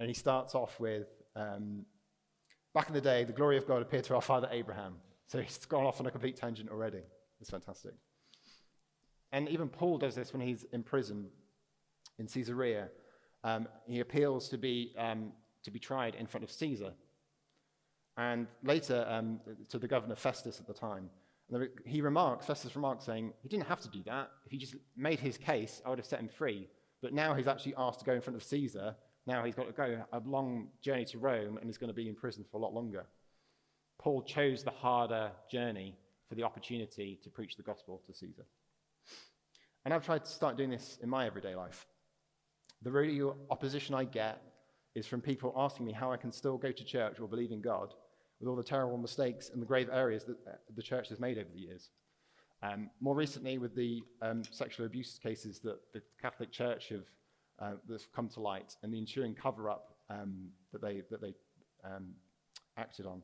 And 0.00 0.08
he 0.08 0.14
starts 0.14 0.54
off 0.54 0.78
with, 0.80 1.06
um, 1.36 1.86
Back 2.74 2.88
in 2.88 2.94
the 2.94 3.00
day, 3.00 3.24
the 3.24 3.32
glory 3.32 3.56
of 3.56 3.66
God 3.66 3.82
appeared 3.82 4.04
to 4.04 4.14
our 4.14 4.22
father 4.22 4.48
Abraham. 4.50 4.94
So 5.26 5.40
he's 5.40 5.64
gone 5.66 5.84
off 5.84 6.00
on 6.00 6.06
a 6.06 6.10
complete 6.10 6.36
tangent 6.36 6.70
already. 6.70 7.02
It's 7.40 7.50
fantastic. 7.50 7.92
And 9.30 9.48
even 9.48 9.68
Paul 9.68 9.98
does 9.98 10.14
this 10.14 10.32
when 10.32 10.42
he's 10.42 10.64
in 10.72 10.82
prison 10.82 11.28
in 12.18 12.26
Caesarea. 12.26 12.88
Um, 13.44 13.66
he 13.86 14.00
appeals 14.00 14.48
to 14.50 14.58
be, 14.58 14.94
um, 14.98 15.32
to 15.64 15.70
be 15.70 15.78
tried 15.78 16.14
in 16.14 16.26
front 16.26 16.44
of 16.44 16.50
Caesar. 16.50 16.92
And 18.16 18.46
later 18.62 19.06
um, 19.08 19.40
to 19.70 19.78
the 19.78 19.88
governor 19.88 20.16
Festus 20.16 20.60
at 20.60 20.66
the 20.66 20.74
time. 20.74 21.08
He 21.84 22.00
remarks, 22.00 22.46
Festus 22.46 22.74
remarks, 22.74 23.04
saying, 23.04 23.32
he 23.42 23.48
didn't 23.48 23.66
have 23.66 23.80
to 23.82 23.88
do 23.88 24.02
that. 24.06 24.30
If 24.46 24.52
he 24.52 24.58
just 24.58 24.74
made 24.96 25.20
his 25.20 25.36
case, 25.36 25.82
I 25.84 25.90
would 25.90 25.98
have 25.98 26.06
set 26.06 26.20
him 26.20 26.28
free. 26.28 26.68
But 27.02 27.12
now 27.12 27.34
he's 27.34 27.48
actually 27.48 27.74
asked 27.76 27.98
to 28.00 28.04
go 28.04 28.12
in 28.12 28.20
front 28.20 28.36
of 28.36 28.44
Caesar. 28.44 28.94
Now 29.26 29.44
he's 29.44 29.54
got 29.54 29.66
to 29.66 29.72
go 29.72 30.04
a 30.12 30.20
long 30.24 30.68
journey 30.80 31.04
to 31.06 31.18
Rome 31.18 31.58
and 31.58 31.68
is 31.68 31.78
going 31.78 31.88
to 31.88 31.94
be 31.94 32.08
in 32.08 32.14
prison 32.14 32.44
for 32.50 32.56
a 32.56 32.60
lot 32.60 32.72
longer. 32.72 33.04
Paul 33.98 34.22
chose 34.22 34.64
the 34.64 34.70
harder 34.70 35.30
journey 35.50 35.96
for 36.28 36.34
the 36.34 36.44
opportunity 36.44 37.20
to 37.22 37.30
preach 37.30 37.56
the 37.56 37.62
gospel 37.62 38.02
to 38.06 38.14
Caesar. 38.14 38.46
And 39.84 39.92
I've 39.92 40.04
tried 40.04 40.24
to 40.24 40.30
start 40.30 40.56
doing 40.56 40.70
this 40.70 40.98
in 41.02 41.08
my 41.08 41.26
everyday 41.26 41.54
life. 41.54 41.86
The 42.82 42.90
real 42.90 43.36
opposition 43.50 43.94
I 43.94 44.04
get 44.04 44.42
is 44.94 45.06
from 45.06 45.20
people 45.20 45.52
asking 45.56 45.86
me 45.86 45.92
how 45.92 46.12
I 46.12 46.16
can 46.16 46.32
still 46.32 46.56
go 46.56 46.72
to 46.72 46.84
church 46.84 47.20
or 47.20 47.28
believe 47.28 47.52
in 47.52 47.60
God 47.60 47.94
with 48.42 48.48
all 48.48 48.56
the 48.56 48.62
terrible 48.62 48.98
mistakes 48.98 49.50
and 49.50 49.62
the 49.62 49.66
grave 49.66 49.88
areas 49.92 50.24
that 50.24 50.36
uh, 50.48 50.56
the 50.74 50.82
church 50.82 51.08
has 51.08 51.20
made 51.20 51.38
over 51.38 51.48
the 51.54 51.60
years. 51.60 51.90
Um, 52.60 52.90
more 53.00 53.14
recently, 53.14 53.56
with 53.56 53.76
the 53.76 54.02
um, 54.20 54.42
sexual 54.50 54.84
abuse 54.84 55.18
cases 55.22 55.60
that 55.60 55.78
the 55.92 56.02
Catholic 56.20 56.50
Church 56.50 56.88
have 56.88 57.04
uh, 57.60 57.74
that's 57.88 58.08
come 58.14 58.28
to 58.30 58.40
light 58.40 58.74
and 58.82 58.92
the 58.92 58.98
ensuing 58.98 59.34
cover 59.34 59.70
up 59.70 59.94
um, 60.10 60.48
that 60.72 60.82
they, 60.82 61.02
that 61.08 61.20
they 61.20 61.34
um, 61.84 62.14
acted 62.76 63.06
on. 63.06 63.22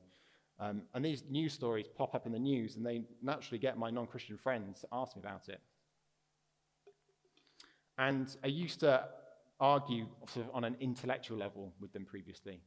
Um, 0.60 0.82
and 0.94 1.04
these 1.04 1.24
news 1.28 1.52
stories 1.52 1.86
pop 1.88 2.14
up 2.14 2.24
in 2.26 2.32
the 2.32 2.38
news, 2.38 2.76
and 2.76 2.86
they 2.86 3.02
naturally 3.20 3.58
get 3.58 3.76
my 3.76 3.90
non 3.90 4.06
Christian 4.06 4.36
friends 4.36 4.82
to 4.82 4.88
ask 4.92 5.16
me 5.16 5.22
about 5.22 5.48
it. 5.48 5.60
And 7.96 8.36
I 8.44 8.46
used 8.46 8.80
to 8.80 9.04
argue 9.58 10.06
sort 10.32 10.46
of 10.46 10.54
on 10.54 10.62
an 10.62 10.76
intellectual 10.78 11.38
level 11.38 11.72
with 11.80 11.92
them 11.92 12.04
previously. 12.04 12.60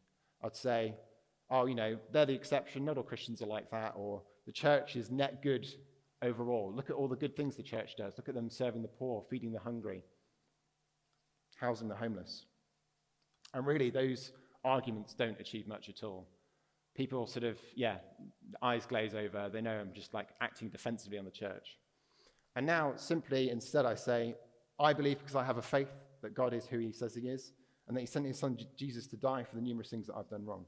I'd 0.44 0.56
say, 0.56 0.96
oh, 1.52 1.66
you 1.66 1.76
know, 1.76 1.98
they're 2.12 2.26
the 2.26 2.34
exception, 2.34 2.86
not 2.86 2.98
all 2.98 3.04
Christians 3.04 3.42
are 3.42 3.48
like 3.48 3.70
that, 3.72 3.94
or 3.96 4.24
the 4.46 4.52
church 4.54 4.96
is 4.96 5.12
net 5.12 5.44
good 5.44 5.68
overall. 6.22 6.72
Look 6.74 6.90
at 6.90 6.96
all 6.96 7.10
the 7.10 7.16
good 7.16 7.36
things 7.36 7.56
the 7.56 7.64
church 7.64 7.96
does. 7.98 8.14
Look 8.18 8.30
at 8.30 8.36
them 8.36 8.50
serving 8.50 8.82
the 8.82 8.88
poor, 8.88 9.24
feeding 9.30 9.52
the 9.52 9.60
hungry, 9.60 10.02
housing 11.58 11.90
the 11.90 11.96
homeless. 11.96 12.46
And 13.54 13.68
really, 13.68 13.90
those 13.90 14.32
arguments 14.64 15.14
don't 15.14 15.40
achieve 15.40 15.68
much 15.68 15.90
at 15.90 16.04
all. 16.04 16.26
People 16.96 17.28
sort 17.28 17.44
of, 17.44 17.58
yeah, 17.76 17.98
eyes 18.62 18.86
glaze 18.86 19.14
over. 19.14 19.50
They 19.52 19.62
know 19.62 19.78
I'm 19.78 19.94
just 19.94 20.14
like 20.14 20.30
acting 20.40 20.70
defensively 20.70 21.18
on 21.18 21.26
the 21.26 21.32
church. 21.32 21.78
And 22.56 22.66
now, 22.66 22.94
simply, 22.96 23.50
instead, 23.50 23.86
I 23.86 23.96
say, 23.96 24.36
I 24.80 24.94
believe 24.94 25.20
because 25.20 25.36
I 25.36 25.44
have 25.44 25.58
a 25.58 25.62
faith 25.62 25.92
that 26.22 26.34
God 26.34 26.54
is 26.54 26.66
who 26.66 26.80
he 26.80 26.92
says 26.92 27.16
he 27.16 27.28
is, 27.28 27.52
and 27.88 27.96
that 27.96 28.02
he 28.02 28.08
sent 28.08 28.26
his 28.26 28.40
son 28.40 28.58
Jesus 28.78 29.08
to 29.08 29.18
die 29.18 29.44
for 29.44 29.56
the 29.56 29.62
numerous 29.62 29.90
things 29.90 30.08
that 30.08 30.16
I've 30.16 30.30
done 30.30 30.46
wrong. 30.46 30.66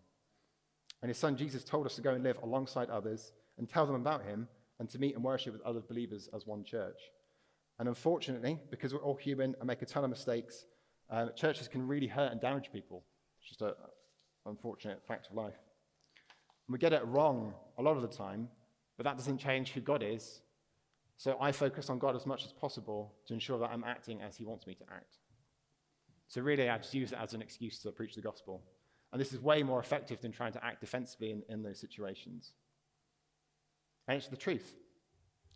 And 1.04 1.10
his 1.10 1.18
son 1.18 1.36
Jesus 1.36 1.66
told 1.66 1.86
us 1.86 1.96
to 1.96 2.02
go 2.02 2.12
and 2.14 2.24
live 2.24 2.38
alongside 2.42 2.90
others 2.90 3.34
and 3.58 3.68
tell 3.68 3.86
them 3.86 3.98
about 3.98 4.24
him 4.24 4.48
and 4.80 4.90
to 4.90 4.98
meet 4.98 5.16
and 5.16 5.24
worship 5.24 5.52
with 5.52 5.62
other 5.64 5.82
believers 5.82 6.30
as 6.34 6.48
one 6.48 6.64
church. 6.64 6.98
And 7.78 7.90
unfortunately, 7.90 8.58
because 8.72 8.94
we're 8.94 9.04
all 9.04 9.18
human 9.18 9.54
and 9.60 9.68
make 9.68 9.82
a 9.82 9.86
ton 9.86 10.06
of 10.06 10.10
mistakes, 10.10 10.64
uh, 11.10 11.28
churches 11.32 11.68
can 11.68 11.86
really 11.86 12.08
hurt 12.08 12.32
and 12.32 12.40
damage 12.40 12.72
people. 12.72 13.04
It's 13.42 13.50
just 13.50 13.62
an 13.62 13.74
unfortunate 14.46 15.06
fact 15.06 15.28
of 15.30 15.36
life. 15.36 15.58
And 16.68 16.74
we 16.74 16.80
get 16.80 16.94
it 16.94 17.06
wrong 17.06 17.54
a 17.78 17.82
lot 17.82 17.98
of 17.98 18.02
the 18.02 18.08
time, 18.08 18.48
but 18.96 19.04
that 19.04 19.18
doesn't 19.18 19.40
change 19.40 19.72
who 19.72 19.82
God 19.82 20.02
is. 20.02 20.40
So 21.18 21.36
I 21.42 21.52
focus 21.52 21.90
on 21.90 22.00
God 22.00 22.16
as 22.16 22.26
much 22.26 22.46
as 22.46 22.54
possible 22.54 23.14
to 23.28 23.34
ensure 23.34 23.60
that 23.60 23.72
I'm 23.72 23.84
acting 23.84 24.22
as 24.22 24.38
He 24.38 24.46
wants 24.46 24.66
me 24.68 24.74
to 24.76 24.84
act. 24.90 25.18
So 26.30 26.40
really, 26.40 26.70
I 26.70 26.78
just 26.78 26.94
use 26.94 27.12
it 27.12 27.20
as 27.22 27.34
an 27.34 27.42
excuse 27.42 27.80
to 27.80 27.92
preach 27.92 28.16
the 28.16 28.22
gospel. 28.22 28.64
And 29.14 29.22
this 29.22 29.32
is 29.32 29.40
way 29.40 29.62
more 29.62 29.80
effective 29.80 30.20
than 30.22 30.32
trying 30.32 30.54
to 30.54 30.66
act 30.66 30.82
defensively 30.82 31.30
in, 31.30 31.44
in 31.48 31.62
those 31.62 31.80
situations. 31.80 32.52
And 34.08 34.18
it's 34.18 34.28
the 34.28 34.36
truth. 34.36 34.74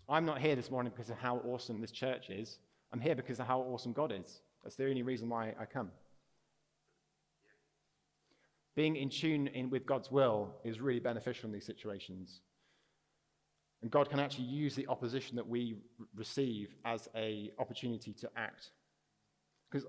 I'm 0.07 0.25
not 0.25 0.39
here 0.39 0.55
this 0.55 0.69
morning 0.69 0.93
because 0.95 1.09
of 1.09 1.17
how 1.17 1.37
awesome 1.39 1.81
this 1.81 1.91
church 1.91 2.29
is. 2.29 2.59
I'm 2.93 3.01
here 3.01 3.15
because 3.15 3.39
of 3.39 3.47
how 3.47 3.59
awesome 3.61 3.93
God 3.93 4.13
is. 4.13 4.41
That's 4.63 4.75
the 4.75 4.87
only 4.87 5.01
reason 5.01 5.27
why 5.27 5.55
I 5.59 5.65
come. 5.65 5.89
Being 8.75 8.95
in 8.95 9.09
tune 9.09 9.47
in 9.47 9.71
with 9.71 9.87
God's 9.87 10.11
will 10.11 10.53
is 10.63 10.79
really 10.79 10.99
beneficial 10.99 11.47
in 11.47 11.53
these 11.53 11.65
situations. 11.65 12.41
And 13.81 13.89
God 13.89 14.07
can 14.07 14.19
actually 14.19 14.45
use 14.45 14.75
the 14.75 14.87
opposition 14.87 15.35
that 15.35 15.47
we 15.47 15.77
receive 16.15 16.75
as 16.85 17.09
an 17.15 17.49
opportunity 17.57 18.13
to 18.13 18.29
act. 18.37 18.69
Because 19.71 19.87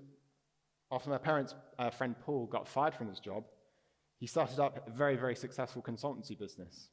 after 0.91 1.11
my 1.11 1.19
parents' 1.19 1.53
uh, 1.77 1.91
friend 1.91 2.15
Paul 2.19 2.47
got 2.47 2.67
fired 2.67 2.95
from 2.95 3.09
his 3.09 3.19
job, 3.19 3.43
he 4.19 4.27
started 4.27 4.59
up 4.59 4.85
a 4.87 4.91
very, 4.91 5.15
very 5.15 5.35
successful 5.35 5.81
consultancy 5.81 6.37
business. 6.37 6.89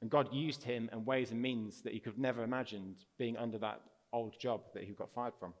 And 0.00 0.10
God 0.10 0.32
used 0.32 0.64
him 0.64 0.90
in 0.92 1.04
ways 1.04 1.30
and 1.30 1.40
means 1.40 1.82
that 1.82 1.92
he 1.92 2.00
could 2.00 2.12
have 2.12 2.18
never 2.18 2.42
imagined 2.42 3.04
being 3.18 3.36
under 3.36 3.58
that 3.58 3.80
old 4.12 4.38
job 4.38 4.62
that 4.74 4.84
he 4.84 4.92
got 4.92 5.14
fired 5.14 5.34
from. 5.38 5.54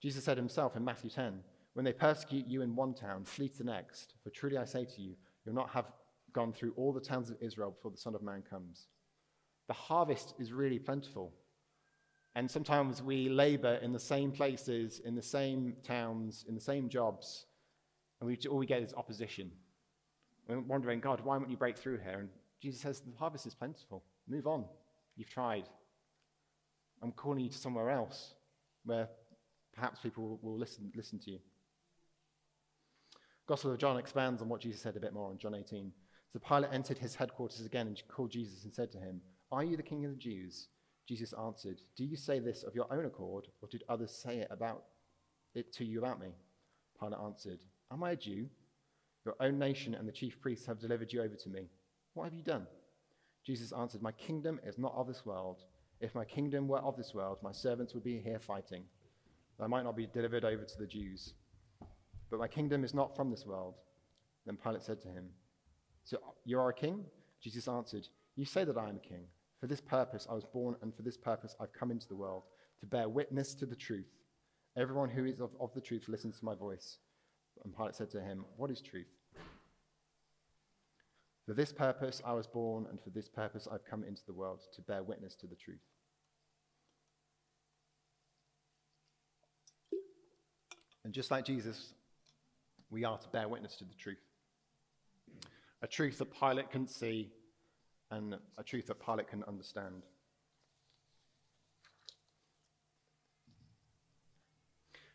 Jesus 0.00 0.24
said 0.24 0.36
himself 0.36 0.76
in 0.76 0.84
Matthew 0.84 1.10
10 1.10 1.40
when 1.74 1.84
they 1.84 1.92
persecute 1.92 2.46
you 2.46 2.62
in 2.62 2.74
one 2.74 2.94
town, 2.94 3.24
flee 3.24 3.48
to 3.48 3.58
the 3.58 3.64
next. 3.64 4.14
For 4.22 4.30
truly 4.30 4.58
I 4.58 4.64
say 4.64 4.84
to 4.84 5.00
you, 5.00 5.14
you'll 5.44 5.54
not 5.54 5.70
have 5.70 5.86
gone 6.32 6.52
through 6.52 6.72
all 6.76 6.92
the 6.92 7.00
towns 7.00 7.30
of 7.30 7.36
Israel 7.40 7.70
before 7.70 7.90
the 7.90 7.96
Son 7.96 8.14
of 8.14 8.22
Man 8.22 8.42
comes. 8.48 8.86
The 9.68 9.74
harvest 9.74 10.34
is 10.38 10.52
really 10.52 10.78
plentiful. 10.78 11.32
And 12.34 12.50
sometimes 12.50 13.02
we 13.02 13.28
labor 13.28 13.78
in 13.82 13.92
the 13.92 13.98
same 13.98 14.32
places, 14.32 15.00
in 15.04 15.14
the 15.14 15.22
same 15.22 15.76
towns, 15.84 16.44
in 16.48 16.54
the 16.54 16.60
same 16.60 16.88
jobs, 16.88 17.46
and 18.20 18.28
we, 18.28 18.38
all 18.48 18.58
we 18.58 18.66
get 18.66 18.82
is 18.82 18.94
opposition. 18.94 19.50
We're 20.48 20.60
wondering, 20.60 21.00
God, 21.00 21.20
why 21.20 21.36
won't 21.36 21.50
you 21.50 21.56
break 21.56 21.76
through 21.76 21.98
here? 21.98 22.18
And 22.20 22.28
Jesus 22.60 22.80
says, 22.80 23.00
The 23.00 23.16
harvest 23.18 23.46
is 23.46 23.54
plentiful. 23.54 24.02
Move 24.28 24.46
on. 24.46 24.64
You've 25.16 25.30
tried. 25.30 25.64
I'm 27.02 27.12
calling 27.12 27.40
you 27.40 27.50
to 27.50 27.58
somewhere 27.58 27.90
else 27.90 28.34
where 28.84 29.08
perhaps 29.72 30.00
people 30.00 30.38
will, 30.42 30.58
listen, 30.58 30.90
listen 30.96 31.18
to 31.20 31.30
you. 31.30 31.38
Gospel 33.46 33.72
of 33.72 33.78
John 33.78 33.98
expands 33.98 34.42
on 34.42 34.48
what 34.48 34.60
Jesus 34.60 34.80
said 34.80 34.96
a 34.96 35.00
bit 35.00 35.12
more 35.12 35.30
in 35.30 35.38
John 35.38 35.54
18. 35.54 35.92
So 36.32 36.38
Pilate 36.38 36.72
entered 36.72 36.98
his 36.98 37.14
headquarters 37.14 37.64
again 37.64 37.86
and 37.86 38.02
called 38.08 38.30
Jesus 38.30 38.64
and 38.64 38.72
said 38.72 38.90
to 38.92 38.98
him, 38.98 39.20
Are 39.50 39.64
you 39.64 39.76
the 39.76 39.82
king 39.82 40.04
of 40.04 40.10
the 40.10 40.16
Jews? 40.16 40.68
Jesus 41.08 41.32
answered, 41.32 41.80
Do 41.96 42.04
you 42.04 42.16
say 42.16 42.38
this 42.38 42.64
of 42.64 42.74
your 42.74 42.92
own 42.92 43.06
accord, 43.06 43.46
or 43.62 43.68
did 43.68 43.84
others 43.88 44.12
say 44.12 44.38
it 44.38 44.48
about 44.50 44.84
it 45.54 45.72
to 45.74 45.84
you 45.84 45.98
about 45.98 46.20
me? 46.20 46.34
Pilate 47.00 47.20
answered, 47.24 47.60
Am 47.92 48.02
I 48.02 48.12
a 48.12 48.16
Jew? 48.16 48.48
Your 49.24 49.36
own 49.40 49.58
nation 49.58 49.94
and 49.94 50.06
the 50.06 50.12
chief 50.12 50.40
priests 50.40 50.66
have 50.66 50.78
delivered 50.78 51.12
you 51.12 51.22
over 51.22 51.34
to 51.34 51.48
me. 51.48 51.68
What 52.14 52.24
have 52.24 52.34
you 52.34 52.42
done? 52.42 52.66
Jesus 53.44 53.72
answered, 53.72 54.02
My 54.02 54.12
kingdom 54.12 54.60
is 54.64 54.78
not 54.78 54.94
of 54.94 55.06
this 55.06 55.24
world. 55.24 55.64
If 56.00 56.14
my 56.14 56.24
kingdom 56.24 56.68
were 56.68 56.78
of 56.78 56.96
this 56.96 57.14
world, 57.14 57.38
my 57.42 57.52
servants 57.52 57.94
would 57.94 58.04
be 58.04 58.20
here 58.20 58.38
fighting. 58.38 58.84
I 59.60 59.66
might 59.66 59.84
not 59.84 59.96
be 59.96 60.06
delivered 60.06 60.44
over 60.44 60.64
to 60.64 60.78
the 60.78 60.86
Jews. 60.86 61.34
But 62.30 62.38
my 62.38 62.46
kingdom 62.46 62.84
is 62.84 62.94
not 62.94 63.16
from 63.16 63.30
this 63.30 63.44
world. 63.44 63.74
Then 64.46 64.56
Pilate 64.56 64.82
said 64.82 65.00
to 65.02 65.08
him, 65.08 65.30
So 66.04 66.18
you 66.44 66.58
are 66.58 66.68
a 66.68 66.74
king? 66.74 67.04
Jesus 67.42 67.68
answered, 67.68 68.06
You 68.36 68.44
say 68.44 68.64
that 68.64 68.78
I 68.78 68.88
am 68.88 68.96
a 68.96 69.08
king. 69.08 69.24
For 69.60 69.66
this 69.66 69.80
purpose 69.80 70.26
I 70.30 70.34
was 70.34 70.44
born, 70.44 70.76
and 70.82 70.94
for 70.94 71.02
this 71.02 71.16
purpose 71.16 71.56
I've 71.60 71.72
come 71.72 71.90
into 71.90 72.06
the 72.06 72.14
world, 72.14 72.44
to 72.80 72.86
bear 72.86 73.08
witness 73.08 73.54
to 73.56 73.66
the 73.66 73.74
truth. 73.74 74.12
Everyone 74.76 75.10
who 75.10 75.24
is 75.24 75.40
of, 75.40 75.50
of 75.60 75.74
the 75.74 75.80
truth 75.80 76.08
listens 76.08 76.38
to 76.38 76.44
my 76.44 76.54
voice. 76.54 76.98
And 77.64 77.76
Pilate 77.76 77.94
said 77.94 78.10
to 78.10 78.20
him, 78.20 78.44
What 78.56 78.70
is 78.70 78.80
truth? 78.80 79.06
For 81.46 81.54
this 81.54 81.72
purpose 81.72 82.20
I 82.24 82.34
was 82.34 82.46
born, 82.46 82.86
and 82.90 83.00
for 83.00 83.10
this 83.10 83.28
purpose 83.28 83.66
I've 83.72 83.84
come 83.84 84.04
into 84.04 84.22
the 84.26 84.34
world, 84.34 84.60
to 84.74 84.82
bear 84.82 85.02
witness 85.02 85.34
to 85.36 85.46
the 85.46 85.56
truth. 85.56 85.78
And 91.04 91.14
just 91.14 91.30
like 91.30 91.46
Jesus, 91.46 91.94
we 92.90 93.04
are 93.04 93.16
to 93.16 93.28
bear 93.28 93.48
witness 93.48 93.76
to 93.76 93.84
the 93.84 93.94
truth. 93.94 94.18
A 95.80 95.86
truth 95.86 96.18
that 96.18 96.38
Pilate 96.38 96.70
can 96.70 96.86
see 96.86 97.30
and 98.10 98.36
a 98.56 98.62
truth 98.62 98.86
that 98.86 99.04
Pilate 99.04 99.28
can 99.28 99.42
understand. 99.44 100.02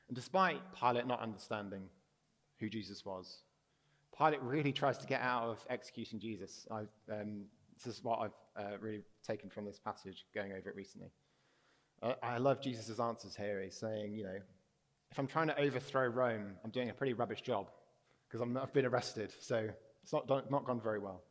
And 0.08 0.16
despite 0.16 0.62
Pilate 0.80 1.06
not 1.06 1.22
understanding 1.22 1.84
who 2.64 2.70
Jesus 2.70 3.06
was, 3.06 3.42
Pilate 4.18 4.42
really 4.42 4.72
tries 4.72 4.98
to 5.00 5.08
get 5.08 5.22
out 5.22 5.44
of 5.44 5.66
executing 5.70 6.20
Jesus. 6.20 6.66
Um, 6.72 7.46
this 7.76 7.88
is 7.88 8.04
what 8.04 8.20
I've 8.20 8.64
uh, 8.64 8.78
really 8.80 9.02
taken 9.28 9.50
from 9.50 9.66
this 9.66 9.80
passage, 9.80 10.26
going 10.34 10.54
over 10.54 10.70
it 10.70 10.76
recently. 10.76 11.10
Uh, 12.02 12.14
I 12.24 12.38
love 12.38 12.62
Jesus' 12.62 13.00
answers 13.00 13.36
here. 13.36 13.62
He's 13.62 13.76
saying, 13.76 14.14
you 14.14 14.24
know, 14.24 14.38
if 15.12 15.20
I'm 15.20 15.28
trying 15.28 15.48
to 15.48 15.60
overthrow 15.60 16.08
Rome, 16.08 16.54
I'm 16.64 16.72
doing 16.72 16.90
a 16.90 16.94
pretty 16.94 17.14
rubbish 17.14 17.42
job 17.42 17.70
because 18.30 18.42
I've 18.42 18.74
been 18.74 18.86
arrested, 18.86 19.34
so 19.42 19.68
it's 20.02 20.14
not, 20.14 20.30
not 20.50 20.66
gone 20.66 20.80
very 20.82 21.00
well. 21.00 21.22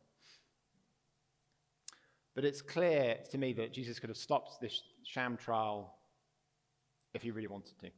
But 2.35 2.45
it's 2.45 2.61
clear 2.63 3.19
to 3.31 3.39
me 3.39 3.55
that 3.55 3.73
Jesus 3.73 3.99
could 3.99 4.11
have 4.11 4.17
stopped 4.19 4.61
this 4.61 4.83
sham 5.05 5.37
trial 5.37 5.95
if 7.15 7.23
he 7.23 7.31
really 7.31 7.49
wanted 7.49 7.79
to. 7.81 7.91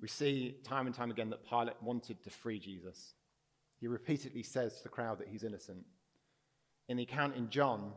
We 0.00 0.08
see 0.08 0.56
time 0.64 0.86
and 0.86 0.94
time 0.94 1.10
again 1.10 1.30
that 1.30 1.48
Pilate 1.48 1.82
wanted 1.82 2.22
to 2.22 2.30
free 2.30 2.58
Jesus. 2.58 3.14
He 3.80 3.88
repeatedly 3.88 4.42
says 4.42 4.76
to 4.76 4.82
the 4.84 4.88
crowd 4.88 5.18
that 5.18 5.28
he's 5.28 5.44
innocent. 5.44 5.84
In 6.88 6.96
the 6.96 7.02
account 7.02 7.36
in 7.36 7.50
John, 7.50 7.92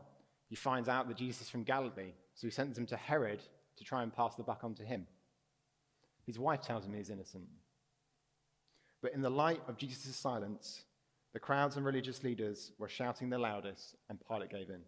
he 0.48 0.56
finds 0.56 0.88
out 0.88 1.08
that 1.08 1.16
Jesus 1.16 1.42
is 1.42 1.50
from 1.50 1.64
Galilee, 1.64 2.12
so 2.34 2.46
he 2.46 2.50
sends 2.50 2.76
him 2.76 2.86
to 2.86 2.96
Herod 2.96 3.40
to 3.76 3.84
try 3.84 4.02
and 4.02 4.12
pass 4.12 4.34
the 4.34 4.42
buck 4.42 4.64
on 4.64 4.74
to 4.74 4.84
him. 4.84 5.06
His 6.26 6.38
wife 6.38 6.60
tells 6.60 6.84
him 6.84 6.94
he's 6.94 7.10
innocent. 7.10 7.44
But 9.00 9.14
in 9.14 9.22
the 9.22 9.30
light 9.30 9.60
of 9.66 9.76
Jesus' 9.76 10.14
silence, 10.14 10.84
the 11.32 11.40
crowds 11.40 11.76
and 11.76 11.84
religious 11.84 12.22
leaders 12.22 12.72
were 12.78 12.88
shouting 12.88 13.30
the 13.30 13.38
loudest, 13.38 13.96
and 14.08 14.18
Pilate 14.28 14.50
gave 14.50 14.68
in. 14.68 14.82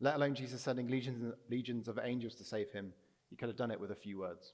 Let 0.00 0.16
alone 0.16 0.34
Jesus 0.34 0.60
sending 0.60 0.88
legions, 0.88 1.34
legions 1.48 1.86
of 1.86 1.98
angels 2.02 2.34
to 2.36 2.44
save 2.44 2.70
him, 2.70 2.92
he 3.28 3.36
could 3.36 3.48
have 3.48 3.56
done 3.56 3.70
it 3.70 3.80
with 3.80 3.90
a 3.90 3.96
few 3.96 4.18
words. 4.18 4.52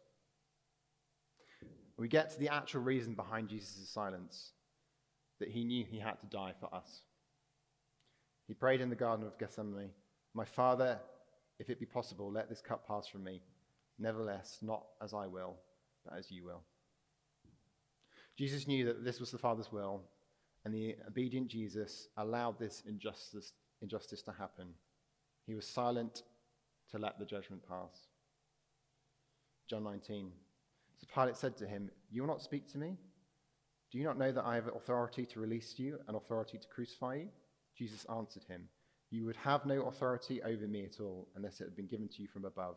We 1.98 2.08
get 2.08 2.30
to 2.30 2.38
the 2.38 2.48
actual 2.48 2.82
reason 2.82 3.14
behind 3.14 3.48
Jesus' 3.48 3.88
silence. 3.88 4.52
that 5.38 5.50
he 5.50 5.64
knew 5.64 5.84
he 5.84 5.98
had 5.98 6.18
to 6.20 6.26
die 6.26 6.54
for 6.58 6.74
us. 6.74 7.02
He 8.46 8.54
prayed 8.54 8.80
in 8.80 8.88
the 8.88 8.96
Garden 8.96 9.26
of 9.26 9.38
Gethsemane, 9.38 9.90
My 10.32 10.44
Father, 10.46 10.98
if 11.58 11.68
it 11.68 11.80
be 11.80 11.86
possible, 11.86 12.30
let 12.32 12.48
this 12.48 12.62
cup 12.62 12.86
pass 12.86 13.06
from 13.06 13.24
me. 13.24 13.42
Nevertheless, 13.98 14.58
not 14.62 14.84
as 15.02 15.12
I 15.14 15.26
will, 15.26 15.56
but 16.04 16.18
as 16.18 16.30
you 16.30 16.44
will. 16.44 16.62
Jesus 18.38 18.66
knew 18.66 18.84
that 18.86 19.04
this 19.04 19.20
was 19.20 19.30
the 19.30 19.38
Father's 19.38 19.72
will, 19.72 20.02
and 20.64 20.74
the 20.74 20.96
obedient 21.06 21.48
Jesus 21.48 22.08
allowed 22.16 22.58
this 22.58 22.82
injustice, 22.86 23.52
injustice 23.80 24.22
to 24.22 24.32
happen. 24.32 24.68
He 25.46 25.54
was 25.54 25.66
silent 25.66 26.22
to 26.90 26.98
let 26.98 27.18
the 27.18 27.24
judgment 27.24 27.62
pass. 27.66 28.08
John 29.68 29.84
19. 29.84 30.30
So 30.98 31.06
Pilate 31.14 31.36
said 31.36 31.56
to 31.58 31.66
him, 31.66 31.90
You 32.10 32.22
will 32.22 32.28
not 32.28 32.42
speak 32.42 32.70
to 32.72 32.78
me? 32.78 32.96
Do 33.92 33.98
you 33.98 34.04
not 34.04 34.18
know 34.18 34.32
that 34.32 34.44
I 34.44 34.56
have 34.56 34.66
authority 34.68 35.26
to 35.26 35.40
release 35.40 35.78
you 35.78 35.98
and 36.08 36.16
authority 36.16 36.58
to 36.58 36.68
crucify 36.68 37.16
you? 37.16 37.28
Jesus 37.76 38.06
answered 38.06 38.44
him, 38.44 38.68
You 39.10 39.24
would 39.26 39.36
have 39.36 39.66
no 39.66 39.82
authority 39.82 40.42
over 40.42 40.66
me 40.66 40.84
at 40.84 41.00
all 41.00 41.28
unless 41.36 41.60
it 41.60 41.64
had 41.64 41.76
been 41.76 41.86
given 41.86 42.08
to 42.08 42.22
you 42.22 42.28
from 42.28 42.44
above. 42.44 42.76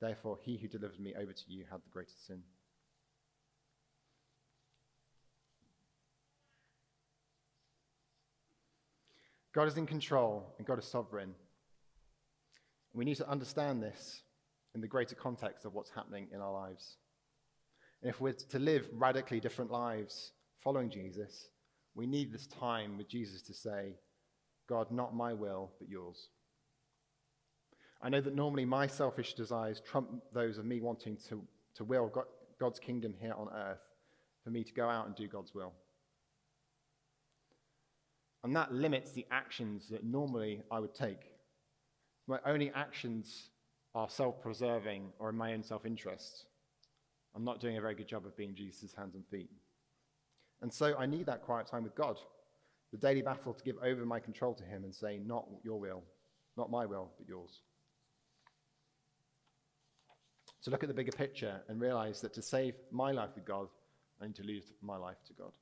Therefore, 0.00 0.38
he 0.42 0.58
who 0.58 0.68
delivered 0.68 1.00
me 1.00 1.14
over 1.14 1.32
to 1.32 1.44
you 1.48 1.64
had 1.70 1.80
the 1.82 1.90
greater 1.90 2.10
sin. 2.26 2.42
God 9.54 9.68
is 9.68 9.78
in 9.78 9.86
control 9.86 10.54
and 10.58 10.66
God 10.66 10.78
is 10.78 10.84
sovereign. 10.84 11.34
We 12.92 13.06
need 13.06 13.16
to 13.16 13.28
understand 13.28 13.82
this 13.82 14.20
in 14.74 14.82
the 14.82 14.86
greater 14.86 15.14
context 15.14 15.64
of 15.64 15.72
what's 15.72 15.88
happening 15.88 16.28
in 16.30 16.42
our 16.42 16.52
lives. 16.52 16.98
And 18.02 18.10
if 18.10 18.20
we're 18.20 18.32
to 18.32 18.58
live 18.58 18.88
radically 18.92 19.40
different 19.40 19.70
lives 19.70 20.32
following 20.62 20.90
Jesus, 20.90 21.48
we 21.94 22.06
need 22.06 22.32
this 22.32 22.46
time 22.46 22.98
with 22.98 23.08
Jesus 23.08 23.42
to 23.42 23.54
say, 23.54 23.94
God, 24.68 24.90
not 24.90 25.14
my 25.14 25.32
will, 25.32 25.70
but 25.78 25.88
yours. 25.88 26.28
I 28.02 28.08
know 28.10 28.20
that 28.20 28.34
normally 28.34 28.64
my 28.64 28.86
selfish 28.86 29.34
desires 29.34 29.80
trump 29.80 30.10
those 30.32 30.58
of 30.58 30.66
me 30.66 30.80
wanting 30.80 31.16
to, 31.28 31.42
to 31.76 31.84
will 31.84 32.08
God, 32.08 32.24
God's 32.60 32.78
kingdom 32.78 33.14
here 33.18 33.34
on 33.36 33.48
earth, 33.54 33.80
for 34.44 34.50
me 34.50 34.62
to 34.64 34.72
go 34.72 34.88
out 34.88 35.06
and 35.06 35.16
do 35.16 35.26
God's 35.28 35.54
will. 35.54 35.72
And 38.44 38.54
that 38.54 38.72
limits 38.72 39.12
the 39.12 39.26
actions 39.30 39.88
that 39.88 40.04
normally 40.04 40.62
I 40.70 40.78
would 40.78 40.94
take. 40.94 41.32
My 42.28 42.38
only 42.44 42.70
actions 42.74 43.50
are 43.94 44.08
self 44.08 44.40
preserving 44.40 45.08
or 45.18 45.30
in 45.30 45.36
my 45.36 45.54
own 45.54 45.62
self 45.62 45.86
interest. 45.86 46.44
I'm 47.36 47.44
not 47.44 47.60
doing 47.60 47.76
a 47.76 47.80
very 47.82 47.94
good 47.94 48.08
job 48.08 48.24
of 48.24 48.34
being 48.34 48.54
Jesus' 48.54 48.94
hands 48.96 49.14
and 49.14 49.26
feet. 49.26 49.50
And 50.62 50.72
so 50.72 50.96
I 50.98 51.04
need 51.04 51.26
that 51.26 51.42
quiet 51.42 51.66
time 51.66 51.84
with 51.84 51.94
God, 51.94 52.18
the 52.92 52.98
daily 52.98 53.20
battle 53.20 53.52
to 53.52 53.62
give 53.62 53.76
over 53.84 54.06
my 54.06 54.18
control 54.18 54.54
to 54.54 54.64
Him 54.64 54.84
and 54.84 54.94
say, 54.94 55.18
Not 55.18 55.46
your 55.62 55.78
will, 55.78 56.02
not 56.56 56.70
my 56.70 56.86
will, 56.86 57.10
but 57.18 57.28
yours. 57.28 57.60
To 60.62 60.70
look 60.70 60.82
at 60.82 60.88
the 60.88 60.94
bigger 60.94 61.12
picture 61.12 61.60
and 61.68 61.78
realize 61.78 62.22
that 62.22 62.32
to 62.34 62.42
save 62.42 62.74
my 62.90 63.12
life 63.12 63.30
with 63.34 63.44
God, 63.44 63.68
I 64.20 64.26
need 64.26 64.36
to 64.36 64.42
lose 64.42 64.72
my 64.80 64.96
life 64.96 65.18
to 65.26 65.34
God. 65.34 65.52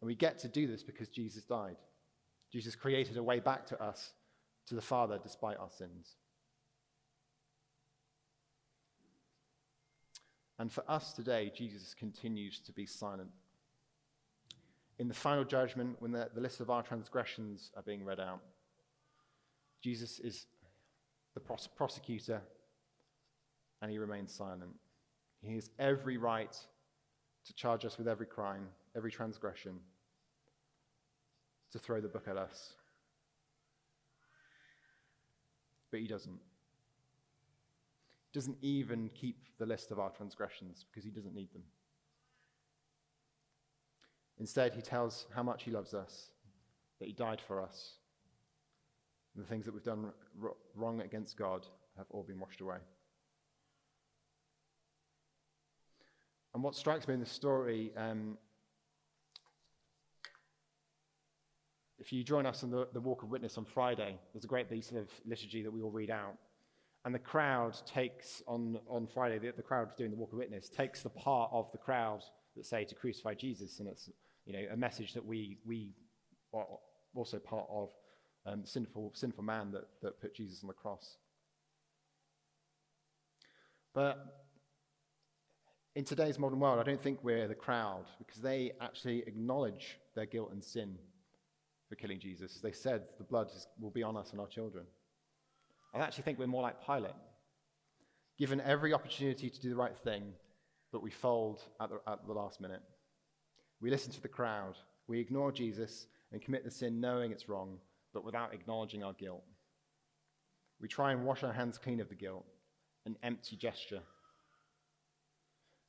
And 0.00 0.06
we 0.06 0.14
get 0.14 0.38
to 0.40 0.48
do 0.48 0.66
this 0.66 0.82
because 0.82 1.08
Jesus 1.08 1.44
died. 1.44 1.76
Jesus 2.50 2.74
created 2.74 3.18
a 3.18 3.22
way 3.22 3.38
back 3.38 3.66
to 3.66 3.82
us, 3.82 4.12
to 4.66 4.74
the 4.74 4.80
Father, 4.80 5.18
despite 5.22 5.58
our 5.58 5.70
sins. 5.70 6.16
And 10.58 10.72
for 10.72 10.84
us 10.88 11.12
today, 11.12 11.52
Jesus 11.54 11.94
continues 11.94 12.60
to 12.60 12.72
be 12.72 12.86
silent. 12.86 13.30
In 14.98 15.08
the 15.08 15.14
final 15.14 15.44
judgment, 15.44 15.96
when 15.98 16.12
the, 16.12 16.30
the 16.34 16.40
list 16.40 16.60
of 16.60 16.70
our 16.70 16.82
transgressions 16.82 17.72
are 17.76 17.82
being 17.82 18.04
read 18.04 18.20
out, 18.20 18.40
Jesus 19.82 20.20
is 20.20 20.46
the 21.34 21.40
pros- 21.40 21.68
prosecutor 21.76 22.40
and 23.82 23.90
he 23.90 23.98
remains 23.98 24.32
silent. 24.32 24.70
He 25.42 25.56
has 25.56 25.68
every 25.78 26.16
right 26.16 26.56
to 27.44 27.54
charge 27.54 27.84
us 27.84 27.98
with 27.98 28.08
every 28.08 28.26
crime, 28.26 28.68
every 28.96 29.10
transgression 29.10 29.80
to 31.72 31.78
throw 31.78 32.00
the 32.00 32.08
book 32.08 32.28
at 32.28 32.36
us. 32.36 32.74
But 35.90 36.00
he 36.00 36.06
doesn't. 36.06 36.38
Doesn't 38.34 38.58
even 38.60 39.10
keep 39.14 39.46
the 39.58 39.64
list 39.64 39.92
of 39.92 39.98
our 39.98 40.10
transgressions 40.10 40.84
because 40.90 41.04
he 41.04 41.10
doesn't 41.10 41.34
need 41.34 41.52
them. 41.52 41.62
Instead, 44.38 44.74
he 44.74 44.82
tells 44.82 45.26
how 45.34 45.42
much 45.42 45.62
he 45.62 45.70
loves 45.70 45.94
us, 45.94 46.30
that 46.98 47.06
he 47.06 47.14
died 47.14 47.40
for 47.40 47.62
us, 47.62 47.94
and 49.34 49.44
the 49.44 49.48
things 49.48 49.64
that 49.64 49.72
we've 49.72 49.84
done 49.84 50.12
wrong 50.74 51.00
against 51.00 51.36
God 51.36 51.64
have 51.96 52.06
all 52.10 52.24
been 52.24 52.40
washed 52.40 52.60
away. 52.60 52.78
And 56.52 56.62
what 56.62 56.74
strikes 56.74 57.06
me 57.06 57.14
in 57.14 57.20
this 57.20 57.32
story 57.32 57.92
um, 57.96 58.36
if 62.00 62.12
you 62.12 62.24
join 62.24 62.46
us 62.46 62.64
on 62.64 62.70
the, 62.70 62.88
the 62.92 63.00
Walk 63.00 63.22
of 63.22 63.30
Witness 63.30 63.56
on 63.56 63.64
Friday, 63.64 64.18
there's 64.32 64.44
a 64.44 64.48
great 64.48 64.68
piece 64.68 64.90
of 64.90 65.08
liturgy 65.24 65.62
that 65.62 65.70
we 65.70 65.80
all 65.80 65.90
read 65.90 66.10
out. 66.10 66.34
And 67.04 67.14
the 67.14 67.18
crowd 67.18 67.76
takes, 67.86 68.42
on, 68.46 68.78
on 68.88 69.06
Friday, 69.06 69.38
the, 69.38 69.52
the 69.52 69.62
crowd 69.62 69.94
doing 69.96 70.10
the 70.10 70.16
Walk 70.16 70.32
of 70.32 70.38
Witness 70.38 70.70
takes 70.70 71.02
the 71.02 71.10
part 71.10 71.50
of 71.52 71.70
the 71.72 71.78
crowd 71.78 72.22
that 72.56 72.64
say 72.64 72.84
to 72.84 72.94
crucify 72.94 73.34
Jesus. 73.34 73.78
And 73.78 73.88
it's 73.88 74.08
you 74.46 74.54
know, 74.54 74.66
a 74.72 74.76
message 74.76 75.12
that 75.12 75.24
we, 75.24 75.58
we 75.66 75.92
are 76.54 76.64
also 77.14 77.38
part 77.38 77.66
of 77.70 77.90
um, 78.46 78.62
sinful, 78.64 79.12
sinful 79.14 79.44
man 79.44 79.70
that, 79.72 79.84
that 80.02 80.20
put 80.20 80.34
Jesus 80.34 80.62
on 80.62 80.68
the 80.68 80.74
cross. 80.74 81.16
But 83.94 84.44
in 85.94 86.04
today's 86.04 86.38
modern 86.38 86.58
world, 86.58 86.80
I 86.80 86.82
don't 86.82 87.00
think 87.00 87.20
we're 87.22 87.46
the 87.46 87.54
crowd 87.54 88.06
because 88.18 88.40
they 88.40 88.72
actually 88.80 89.20
acknowledge 89.26 89.98
their 90.14 90.26
guilt 90.26 90.50
and 90.52 90.62
sin 90.62 90.98
for 91.88 91.94
killing 91.94 92.18
Jesus. 92.18 92.60
They 92.62 92.72
said 92.72 93.02
the 93.18 93.24
blood 93.24 93.50
will 93.80 93.90
be 93.90 94.02
on 94.02 94.16
us 94.16 94.32
and 94.32 94.40
our 94.40 94.48
children. 94.48 94.86
I 95.94 96.00
actually 96.00 96.24
think 96.24 96.38
we're 96.38 96.46
more 96.46 96.62
like 96.62 96.84
Pilate, 96.84 97.14
given 98.38 98.60
every 98.60 98.92
opportunity 98.92 99.48
to 99.48 99.60
do 99.60 99.70
the 99.70 99.76
right 99.76 99.96
thing, 99.96 100.32
but 100.92 101.02
we 101.02 101.10
fold 101.10 101.60
at 101.80 101.90
the, 101.90 102.00
at 102.10 102.26
the 102.26 102.32
last 102.32 102.60
minute. 102.60 102.82
We 103.80 103.90
listen 103.90 104.12
to 104.12 104.20
the 104.20 104.28
crowd. 104.28 104.76
We 105.06 105.20
ignore 105.20 105.52
Jesus 105.52 106.06
and 106.32 106.42
commit 106.42 106.64
the 106.64 106.70
sin 106.70 107.00
knowing 107.00 107.30
it's 107.30 107.48
wrong, 107.48 107.78
but 108.12 108.24
without 108.24 108.52
acknowledging 108.52 109.04
our 109.04 109.12
guilt. 109.12 109.44
We 110.80 110.88
try 110.88 111.12
and 111.12 111.24
wash 111.24 111.44
our 111.44 111.52
hands 111.52 111.78
clean 111.78 112.00
of 112.00 112.08
the 112.08 112.14
guilt, 112.14 112.44
an 113.06 113.16
empty 113.22 113.56
gesture. 113.56 114.02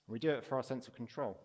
We 0.07 0.19
do 0.19 0.29
it 0.29 0.45
for 0.45 0.55
our 0.55 0.63
sense 0.63 0.87
of 0.87 0.95
control. 0.95 1.39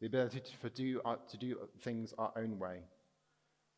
the 0.00 0.06
ability 0.06 0.42
to 0.62 0.70
do, 0.70 1.00
uh, 1.04 1.16
to 1.28 1.36
do 1.36 1.56
things 1.80 2.12
our 2.18 2.32
own 2.36 2.58
way. 2.58 2.80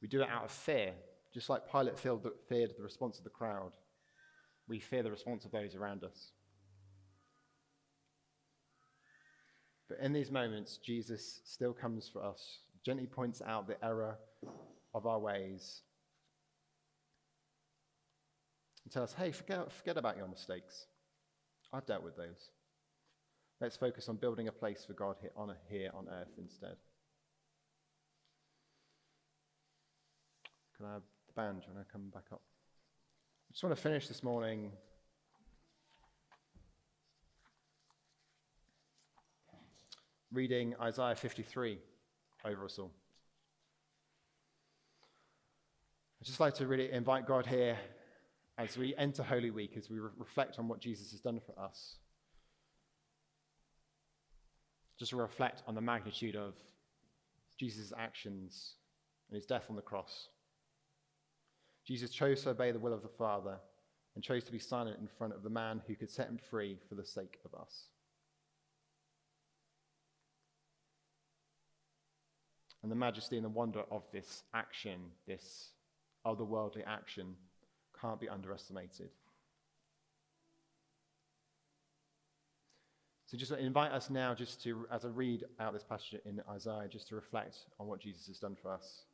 We 0.01 0.09
do 0.09 0.23
it 0.23 0.29
out 0.29 0.45
of 0.45 0.51
fear, 0.51 0.93
just 1.35 1.49
like 1.49 1.71
Pilate 1.71 1.99
feared 1.99 2.71
the 2.77 2.83
response 2.83 3.19
of 3.19 3.25
the 3.25 3.31
crowd. 3.31 3.73
We 4.69 4.79
fear 4.79 5.03
the 5.03 5.11
response 5.11 5.45
of 5.45 5.51
those 5.51 5.75
around 5.75 6.05
us. 6.05 6.33
But 9.89 10.01
in 10.01 10.13
these 10.13 10.31
moments, 10.31 10.77
Jesus 10.77 11.41
still 11.45 11.73
comes 11.73 12.09
for 12.13 12.23
us, 12.23 12.59
gently 12.85 13.07
points 13.07 13.41
out 13.47 13.67
the 13.67 13.83
error 13.85 14.19
of 14.95 15.07
our 15.07 15.19
ways, 15.19 15.81
and 18.85 18.93
tell 18.93 19.03
us, 19.03 19.15
hey, 19.15 19.33
forget, 19.33 19.73
forget 19.73 19.97
about 19.97 20.17
your 20.17 20.29
mistakes. 20.29 20.87
I've 21.73 21.87
dealt 21.87 22.05
with 22.05 22.17
those. 22.17 22.51
Let's 23.61 23.77
focus 23.77 24.09
on 24.09 24.17
building 24.17 24.49
a 24.49 24.53
place 24.53 24.85
for 24.87 24.93
God 24.93 25.17
here 25.21 25.33
on, 25.37 25.55
here 25.69 25.91
on 25.95 26.07
earth 26.09 26.33
instead. 26.39 26.77
Can 30.79 30.87
I 30.87 30.93
have 30.93 31.03
the 31.27 31.33
band? 31.33 31.61
Do 31.61 31.67
you 31.67 31.75
want 31.75 31.89
to 31.89 31.93
come 31.93 32.09
back 32.15 32.27
up? 32.33 32.41
I 32.41 33.53
just 33.53 33.65
want 33.65 33.75
to 33.75 33.83
finish 33.83 34.07
this 34.07 34.23
morning 34.23 34.71
reading 40.33 40.77
Isaiah 40.81 41.17
53 41.17 41.79
over 42.45 42.65
us 42.65 42.79
all. 42.79 42.93
I'd 46.23 46.27
just 46.27 46.39
like 46.39 46.55
to 46.55 46.67
really 46.69 46.93
invite 46.93 47.27
God 47.27 47.45
here 47.45 47.77
as 48.57 48.79
we 48.79 48.95
enter 48.95 49.25
Holy 49.25 49.51
Week, 49.51 49.77
as 49.77 49.91
we 49.91 49.99
re- 49.99 50.11
reflect 50.17 50.61
on 50.61 50.69
what 50.69 50.79
Jesus 50.79 51.11
has 51.11 51.21
done 51.21 51.41
for 51.45 51.61
us 51.61 51.97
just 54.97 55.11
to 55.11 55.17
reflect 55.17 55.65
on 55.67 55.75
the 55.75 55.81
magnitude 55.81 56.37
of 56.37 56.55
Jesus' 57.59 57.93
actions 57.99 58.75
and 59.29 59.35
his 59.35 59.45
death 59.45 59.65
on 59.71 59.75
the 59.75 59.83
cross. 59.83 60.29
Jesus 61.89 62.11
chose 62.11 62.43
to 62.43 62.51
obey 62.51 62.71
the 62.71 62.79
will 62.79 62.93
of 62.93 63.01
the 63.01 63.09
Father 63.09 63.57
and 64.15 64.23
chose 64.23 64.45
to 64.45 64.53
be 64.53 64.59
silent 64.59 64.99
in 65.01 65.09
front 65.09 65.33
of 65.33 65.43
the 65.43 65.49
man 65.49 65.81
who 65.87 65.95
could 65.95 66.11
set 66.11 66.29
him 66.29 66.37
free 66.37 66.77
for 66.87 66.95
the 66.95 67.05
sake 67.05 67.39
of 67.47 67.59
us. 67.59 67.85
And 72.83 72.93
the 72.93 72.97
majesty 72.97 73.37
and 73.37 73.45
the 73.45 73.49
wonder 73.49 73.85
of 73.91 74.03
this 74.13 74.43
action, 74.53 75.01
this 75.27 75.71
otherworldly 76.27 76.83
action, 76.87 77.35
can't 77.99 78.21
be 78.21 78.29
underestimated. 78.29 79.09
So 83.25 83.39
just 83.39 83.53
invite 83.53 83.93
us 83.93 84.11
now, 84.11 84.35
just 84.35 84.63
to, 84.65 84.87
as 84.93 85.07
I 85.07 85.09
read 85.09 85.45
out 85.59 85.73
this 85.73 85.85
passage 85.85 86.21
in 86.27 86.43
Isaiah, 86.51 86.87
just 86.87 87.09
to 87.09 87.15
reflect 87.15 87.57
on 87.81 87.87
what 87.87 87.99
Jesus 87.99 88.27
has 88.27 88.39
done 88.39 88.57
for 88.61 88.71
us. 88.71 89.05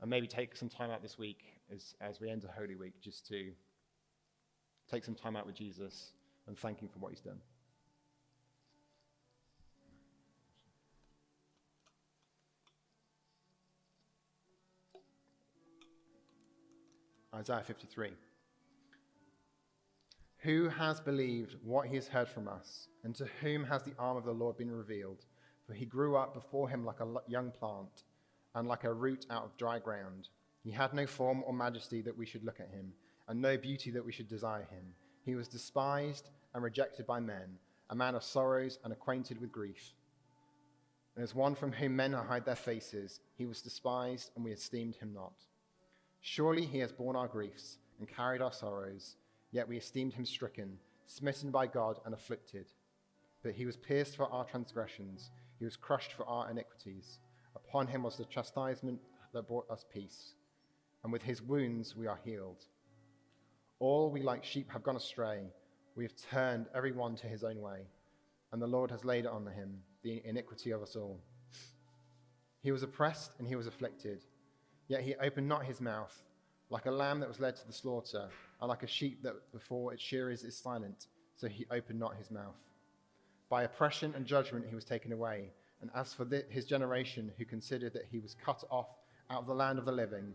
And 0.00 0.08
maybe 0.08 0.26
take 0.26 0.56
some 0.56 0.70
time 0.70 0.90
out 0.90 1.02
this 1.02 1.18
week 1.18 1.59
as, 1.74 1.94
as 2.00 2.20
we 2.20 2.30
enter 2.30 2.48
Holy 2.56 2.74
Week 2.74 2.94
just 3.00 3.26
to 3.28 3.50
take 4.90 5.04
some 5.04 5.14
time 5.14 5.36
out 5.36 5.46
with 5.46 5.54
Jesus 5.54 6.12
and 6.46 6.58
thank 6.58 6.80
him 6.80 6.88
for 6.88 6.98
what 6.98 7.12
he's 7.12 7.20
done. 7.20 7.40
Isaiah 17.34 17.62
53. 17.64 18.10
Who 20.38 20.68
has 20.68 21.00
believed 21.00 21.56
what 21.62 21.86
he 21.86 21.94
has 21.94 22.08
heard 22.08 22.28
from 22.28 22.48
us, 22.48 22.88
and 23.04 23.14
to 23.14 23.26
whom 23.40 23.64
has 23.64 23.82
the 23.82 23.94
arm 23.98 24.16
of 24.16 24.24
the 24.24 24.32
Lord 24.32 24.56
been 24.56 24.70
revealed? 24.70 25.24
For 25.66 25.74
he 25.74 25.84
grew 25.84 26.16
up 26.16 26.34
before 26.34 26.68
him 26.68 26.84
like 26.84 27.00
a 27.00 27.06
young 27.28 27.50
plant, 27.50 28.04
and 28.54 28.66
like 28.66 28.84
a 28.84 28.92
root 28.92 29.26
out 29.30 29.44
of 29.44 29.56
dry 29.56 29.78
ground. 29.78 30.28
He 30.62 30.70
had 30.70 30.92
no 30.92 31.06
form 31.06 31.42
or 31.46 31.52
majesty 31.52 32.02
that 32.02 32.16
we 32.16 32.26
should 32.26 32.44
look 32.44 32.60
at 32.60 32.70
him, 32.70 32.92
and 33.28 33.40
no 33.40 33.56
beauty 33.56 33.90
that 33.92 34.04
we 34.04 34.12
should 34.12 34.28
desire 34.28 34.66
him. 34.70 34.94
He 35.24 35.34
was 35.34 35.48
despised 35.48 36.30
and 36.54 36.62
rejected 36.62 37.06
by 37.06 37.20
men, 37.20 37.58
a 37.88 37.94
man 37.94 38.14
of 38.14 38.24
sorrows 38.24 38.78
and 38.84 38.92
acquainted 38.92 39.40
with 39.40 39.52
grief. 39.52 39.94
And 41.14 41.24
as 41.24 41.34
one 41.34 41.54
from 41.54 41.72
whom 41.72 41.96
men 41.96 42.12
hide 42.12 42.44
their 42.44 42.56
faces, 42.56 43.20
he 43.36 43.46
was 43.46 43.62
despised, 43.62 44.30
and 44.34 44.44
we 44.44 44.52
esteemed 44.52 44.96
him 44.96 45.12
not. 45.12 45.34
Surely 46.20 46.66
he 46.66 46.78
has 46.78 46.92
borne 46.92 47.16
our 47.16 47.28
griefs 47.28 47.78
and 47.98 48.08
carried 48.08 48.42
our 48.42 48.52
sorrows, 48.52 49.16
yet 49.52 49.68
we 49.68 49.76
esteemed 49.76 50.14
him 50.14 50.24
stricken, 50.24 50.78
smitten 51.06 51.50
by 51.50 51.66
God, 51.66 51.98
and 52.04 52.14
afflicted. 52.14 52.66
But 53.42 53.52
he 53.52 53.66
was 53.66 53.76
pierced 53.76 54.16
for 54.16 54.30
our 54.30 54.44
transgressions, 54.44 55.30
he 55.58 55.64
was 55.64 55.76
crushed 55.76 56.12
for 56.12 56.26
our 56.26 56.50
iniquities. 56.50 57.18
Upon 57.54 57.86
him 57.86 58.02
was 58.02 58.16
the 58.16 58.24
chastisement 58.24 59.00
that 59.32 59.48
brought 59.48 59.70
us 59.70 59.84
peace, 59.92 60.34
and 61.02 61.12
with 61.12 61.22
his 61.22 61.42
wounds 61.42 61.96
we 61.96 62.06
are 62.06 62.20
healed. 62.24 62.64
All 63.78 64.10
we 64.10 64.22
like 64.22 64.44
sheep 64.44 64.70
have 64.72 64.82
gone 64.82 64.96
astray, 64.96 65.44
we 65.96 66.04
have 66.04 66.14
turned 66.30 66.66
every 66.74 66.92
one 66.92 67.16
to 67.16 67.26
his 67.26 67.44
own 67.44 67.60
way, 67.60 67.86
and 68.52 68.60
the 68.60 68.66
Lord 68.66 68.90
has 68.90 69.04
laid 69.04 69.26
on 69.26 69.46
him 69.46 69.78
the 70.02 70.22
iniquity 70.24 70.70
of 70.70 70.82
us 70.82 70.96
all. 70.96 71.20
He 72.62 72.72
was 72.72 72.82
oppressed 72.82 73.32
and 73.38 73.48
he 73.48 73.56
was 73.56 73.66
afflicted 73.66 74.24
Yet 74.90 75.02
he 75.02 75.14
opened 75.14 75.46
not 75.46 75.66
his 75.66 75.80
mouth, 75.80 76.20
like 76.68 76.86
a 76.86 76.90
lamb 76.90 77.20
that 77.20 77.28
was 77.28 77.38
led 77.38 77.54
to 77.54 77.64
the 77.64 77.72
slaughter, 77.72 78.28
and 78.60 78.68
like 78.68 78.82
a 78.82 78.88
sheep 78.88 79.22
that 79.22 79.34
before 79.52 79.92
its 79.92 80.02
shearers 80.02 80.42
is 80.42 80.56
silent, 80.56 81.06
so 81.36 81.46
he 81.46 81.64
opened 81.70 82.00
not 82.00 82.16
his 82.16 82.28
mouth. 82.28 82.58
By 83.48 83.62
oppression 83.62 84.12
and 84.16 84.26
judgment 84.26 84.66
he 84.68 84.74
was 84.74 84.84
taken 84.84 85.12
away. 85.12 85.52
And 85.80 85.92
as 85.94 86.12
for 86.12 86.26
his 86.50 86.64
generation, 86.64 87.30
who 87.38 87.44
considered 87.44 87.92
that 87.92 88.06
he 88.10 88.18
was 88.18 88.34
cut 88.34 88.64
off 88.68 88.98
out 89.30 89.42
of 89.42 89.46
the 89.46 89.54
land 89.54 89.78
of 89.78 89.84
the 89.84 89.92
living, 89.92 90.34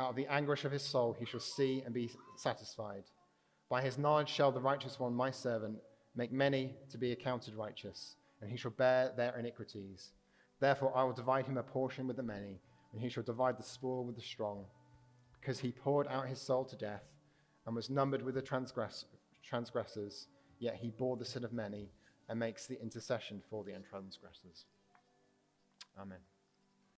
Out 0.00 0.10
of 0.10 0.16
the 0.16 0.32
anguish 0.32 0.64
of 0.64 0.72
his 0.72 0.82
soul 0.82 1.14
he 1.18 1.26
shall 1.26 1.40
see 1.40 1.82
and 1.84 1.92
be 1.92 2.10
satisfied. 2.34 3.04
By 3.68 3.82
his 3.82 3.98
knowledge 3.98 4.30
shall 4.30 4.50
the 4.50 4.58
righteous 4.58 4.98
one, 4.98 5.14
my 5.14 5.30
servant, 5.30 5.76
make 6.16 6.32
many 6.32 6.74
to 6.88 6.96
be 6.96 7.12
accounted 7.12 7.54
righteous, 7.54 8.16
and 8.40 8.50
he 8.50 8.56
shall 8.56 8.70
bear 8.70 9.12
their 9.14 9.38
iniquities. 9.38 10.12
Therefore 10.58 10.96
I 10.96 11.04
will 11.04 11.12
divide 11.12 11.44
him 11.44 11.58
a 11.58 11.62
portion 11.62 12.06
with 12.06 12.16
the 12.16 12.22
many, 12.22 12.62
and 12.92 13.02
he 13.02 13.10
shall 13.10 13.22
divide 13.22 13.58
the 13.58 13.62
spoil 13.62 14.06
with 14.06 14.16
the 14.16 14.22
strong 14.22 14.64
because 15.38 15.60
he 15.60 15.70
poured 15.70 16.06
out 16.08 16.28
his 16.28 16.40
soul 16.40 16.64
to 16.64 16.76
death 16.76 17.04
and 17.66 17.76
was 17.76 17.90
numbered 17.90 18.22
with 18.22 18.36
the 18.36 18.42
transgress- 18.42 19.04
transgressors, 19.44 20.28
yet 20.60 20.76
he 20.76 20.88
bore 20.88 21.18
the 21.18 21.26
sin 21.26 21.44
of 21.44 21.52
many 21.52 21.90
and 22.30 22.38
makes 22.38 22.66
the 22.66 22.80
intercession 22.80 23.42
for 23.50 23.64
the 23.64 23.72
transgressors. 23.90 24.64
Amen. 26.00 26.29